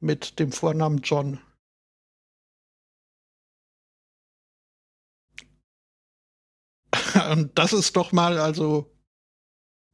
[0.00, 1.38] mit dem Vornamen John.
[7.32, 8.90] Und das ist doch mal, also,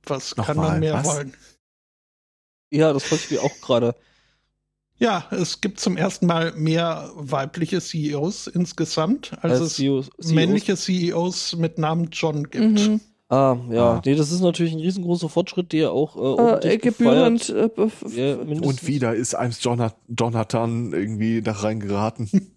[0.05, 1.07] was kann Nochmal, man mehr was?
[1.07, 1.34] wollen?
[2.70, 3.95] Ja, das wollte ich mir auch gerade.
[4.99, 10.76] Ja, es gibt zum ersten Mal mehr weibliche CEOs insgesamt, als Als es CEOs männliche
[10.76, 12.80] CEOs mit Namen John gibt.
[12.80, 13.01] Mhm.
[13.28, 13.91] Ah, ja.
[13.93, 14.03] Ah.
[14.05, 17.49] Nee, das ist natürlich ein riesengroßer Fortschritt, der auch äh, Äh, ordentlich gebührend.
[17.51, 17.68] Äh,
[18.16, 22.55] Ja, Und wieder ist eins Jonathan, Jonathan irgendwie da reingeraten.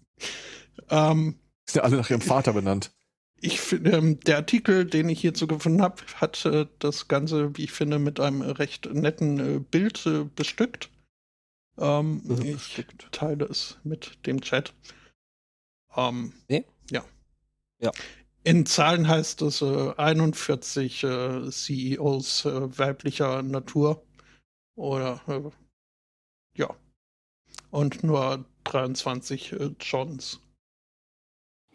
[0.88, 2.92] Ähm, Sind ja alle nach ihrem Vater benannt.
[3.42, 7.64] Ich finde, ähm, der Artikel, den ich hierzu gefunden habe, hat äh, das Ganze, wie
[7.64, 10.90] ich finde, mit einem recht netten äh, Bild äh, bestückt.
[11.76, 14.72] Ähm, Äh, ich teile es mit dem Chat.
[15.96, 16.64] Ähm, Nee?
[16.90, 17.04] Ja.
[17.80, 17.90] Ja.
[18.44, 24.04] In Zahlen heißt es äh, 41 äh, CEOs äh, weiblicher Natur.
[24.76, 25.50] Oder äh,
[26.56, 26.74] ja.
[27.70, 30.40] Und nur 23 äh, Johns.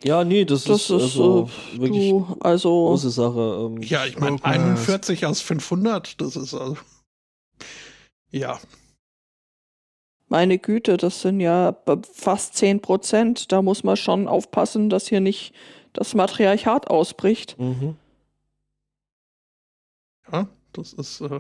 [0.04, 3.66] Ja, nee, das, Das ist, ist also äh, wirklich du, also große Sache.
[3.66, 4.54] Ähm, Ja, ich meine, Oh, krass.
[4.54, 6.78] 41 aus 500, das ist also.
[8.30, 8.60] Ja,
[10.30, 11.76] meine Güte, das sind ja
[12.14, 13.52] fast 10 Prozent.
[13.54, 15.54] Da muss man schon aufpassen, dass hier nicht
[15.94, 17.58] das Matriarchat ausbricht.
[17.58, 17.96] Mhm.
[20.32, 21.40] ja, das ist äh,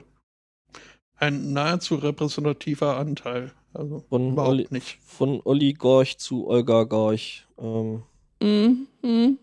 [1.17, 3.51] ein nahezu repräsentativer Anteil.
[3.73, 4.97] Also Von überhaupt Oli- nicht.
[5.03, 7.45] Von Olli Gorch zu Olga Gorch.
[7.59, 8.03] Ähm,
[8.41, 8.87] Mhm.
[9.01, 9.39] Mhm.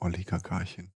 [0.00, 0.92] Oligarchen.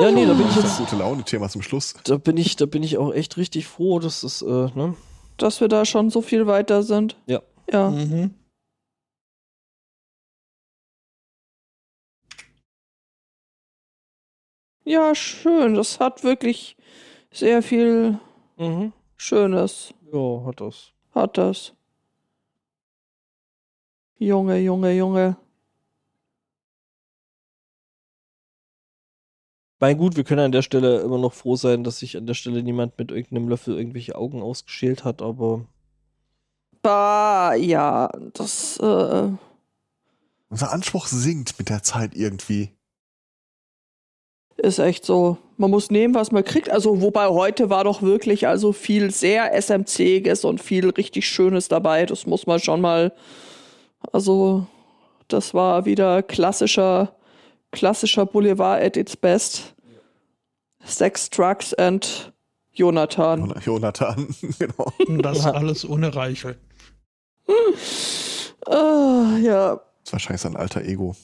[0.00, 1.94] ja, nee, da bin ich Das ist jetzt, ein gute Laune-Thema zum Schluss.
[2.04, 4.96] da bin ich, da bin ich auch echt richtig froh, dass das, äh, ne?
[5.36, 7.16] Dass wir da schon so viel weiter sind.
[7.26, 7.42] Ja.
[7.70, 7.90] Ja.
[7.90, 8.34] Mhm.
[14.84, 15.74] Ja, schön.
[15.74, 16.76] Das hat wirklich
[17.30, 18.18] sehr viel
[18.58, 18.92] Mhm.
[19.16, 19.92] Schönes.
[20.12, 20.92] Ja, hat das.
[21.14, 21.72] Hat das.
[24.18, 25.36] Junge, Junge, Junge.
[29.78, 32.32] Mein gut, wir können an der Stelle immer noch froh sein, dass sich an der
[32.34, 35.66] Stelle niemand mit irgendeinem Löffel irgendwelche Augen ausgeschält hat, aber
[36.82, 39.28] Bah, ja, das, äh,
[40.48, 42.70] Unser Anspruch sinkt mit der Zeit irgendwie.
[44.58, 45.36] Ist echt so.
[45.58, 46.70] Man muss nehmen, was man kriegt.
[46.70, 52.06] Also, wobei heute war doch wirklich also viel sehr SMCiges und viel richtig Schönes dabei.
[52.06, 53.12] Das muss man schon mal.
[54.12, 54.66] Also,
[55.28, 57.16] das war wieder klassischer,
[57.72, 59.74] klassischer Boulevard at its best.
[60.84, 62.32] Sex, Drugs and
[62.72, 63.40] Jonathan.
[63.48, 64.28] Jon- Jonathan,
[64.58, 64.92] genau.
[65.06, 65.50] Und das Ja.
[65.52, 66.56] alles ohne Reichel.
[68.66, 69.74] Ah, ja.
[69.76, 71.14] Das ist wahrscheinlich sein alter Ego.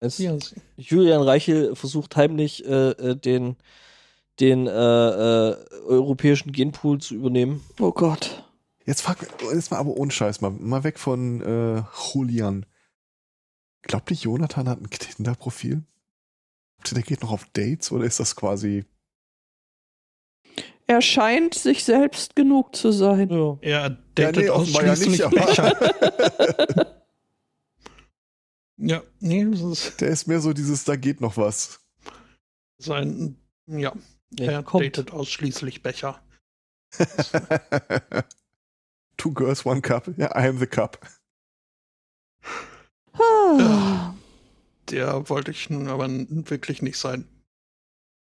[0.00, 0.36] Es, Ja,
[0.76, 3.56] Julian Reichel versucht heimlich äh, äh, den,
[4.40, 7.64] den äh, äh, europäischen Genpool zu übernehmen.
[7.80, 8.44] Oh Gott.
[8.84, 9.18] Jetzt frag
[9.52, 11.82] jetzt mal aber ohne Scheiß, mal, mal weg von äh,
[12.14, 12.64] Julian.
[13.82, 15.82] Glaubt ihr, Jonathan hat ein Tinder-Profil?
[16.92, 18.84] Der geht noch auf Dates oder ist das quasi.
[20.86, 23.28] Er scheint sich selbst genug zu sein.
[23.30, 23.58] Ja.
[23.60, 26.94] er datet nee, offenbar ja ausschließlich nicht, aber- Becher.
[28.78, 31.80] Ja, nee, das ist Der ist mehr so dieses, da geht noch was.
[32.80, 33.92] sein, ja,
[34.38, 34.84] er kommt.
[34.84, 36.22] datet ausschließlich Becher.
[39.16, 40.06] Two girls, one cup.
[40.16, 41.04] Ja, I am the cup.
[43.14, 44.14] Ah.
[44.90, 47.26] Der wollte ich nun aber wirklich nicht sein.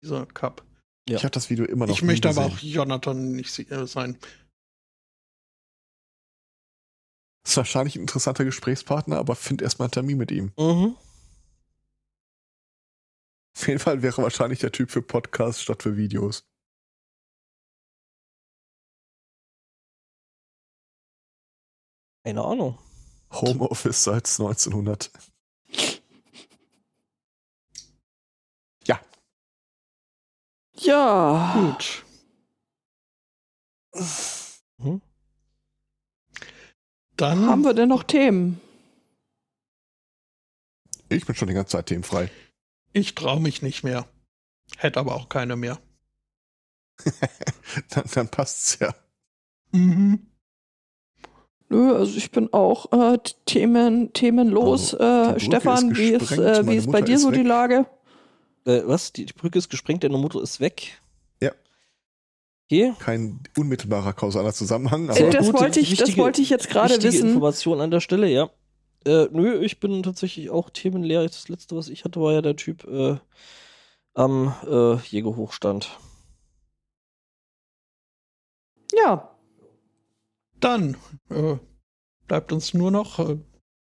[0.03, 0.63] Dieser Cup.
[1.09, 1.17] Ja.
[1.17, 2.57] Ich habe das Video immer noch Ich möchte aber gesehen.
[2.57, 4.17] auch Jonathan nicht äh, sein.
[7.45, 10.51] Ist wahrscheinlich ein interessanter Gesprächspartner, aber find erstmal einen Termin mit ihm.
[10.57, 10.95] Mhm.
[13.57, 16.43] Auf jeden Fall wäre wahrscheinlich der Typ für Podcasts statt für Videos.
[22.25, 22.79] Keine Ahnung.
[23.31, 25.11] Homeoffice seit 1900.
[28.87, 28.99] Ja,
[30.73, 31.53] Ja.
[31.53, 32.03] Gut.
[34.77, 35.01] Mhm.
[37.17, 38.59] Dann Haben wir denn noch Themen?
[41.09, 42.29] ich bin schon die ganze Zeit themenfrei.
[42.93, 44.07] Ich traue mich nicht mehr.
[44.77, 45.79] Hätte aber auch keine mehr.
[47.89, 48.93] dann, dann passt's ja.
[49.71, 50.25] Mhm.
[51.69, 54.93] Nö, also ich bin auch äh, Themen, themenlos.
[54.93, 57.47] Also, äh, Stefan, wie ist, äh, wie ist bei dir ist so die weg.
[57.47, 57.85] Lage?
[58.65, 59.13] Äh, was?
[59.13, 61.01] Die, die Brücke ist gesprengt, deine Mutter ist weg?
[62.67, 62.93] Okay.
[62.99, 66.69] Kein unmittelbarer kausaler Zusammenhang, Äh, aber das, gute, wollte ich, das wichtige- wollte ich jetzt
[66.69, 67.27] gerade wissen.
[67.29, 68.49] Information an der Stelle, ja.
[69.05, 71.21] Äh, nö, ich bin tatsächlich auch themenleer.
[71.23, 73.17] Das letzte, was ich hatte, war ja der Typ äh,
[74.15, 75.99] am äh, Jägerhochstand.
[78.97, 79.29] Ja,
[80.59, 80.97] Dann
[81.29, 81.57] äh,
[82.27, 83.37] bleibt uns nur noch, äh,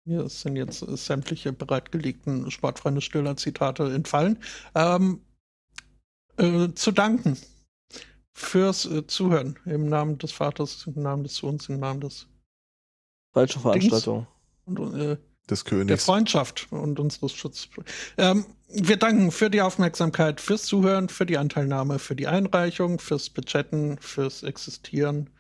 [0.05, 4.39] hier sind jetzt äh, sämtliche bereitgelegten sportfreunde Stiller-Zitate entfallen,
[4.75, 5.21] ähm,
[6.39, 7.39] äh, zu danken
[8.35, 12.27] fürs äh, Zuhören im Namen des Vaters, im Namen des Sohns, im Namen des
[13.33, 14.27] Falsche Veranstaltung.
[14.67, 15.17] und, äh,
[15.49, 16.05] des der Königs.
[16.05, 17.69] Freundschaft und unseres Schutzes.
[18.17, 23.31] Ähm, wir danken für die Aufmerksamkeit, fürs Zuhören, für die Anteilnahme, für die Einreichung, fürs
[23.31, 25.31] Bechatten, fürs Existieren,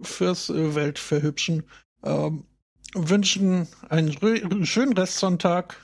[0.00, 1.64] fürs äh, Weltverhübschen.
[2.04, 2.44] Ähm,
[2.94, 5.76] wünschen einen rö- schönen Restsonntag,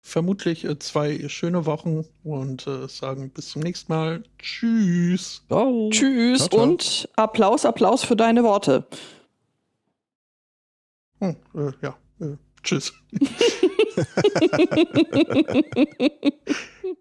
[0.00, 4.22] vermutlich äh, zwei schöne Wochen und äh, sagen bis zum nächsten Mal.
[4.38, 5.42] Tschüss.
[5.48, 5.90] Ciao.
[5.90, 6.62] Tschüss Ciao, ciao.
[6.62, 8.86] und Applaus, Applaus für deine Worte.
[11.20, 12.92] Hm, äh, ja, äh, tschüss.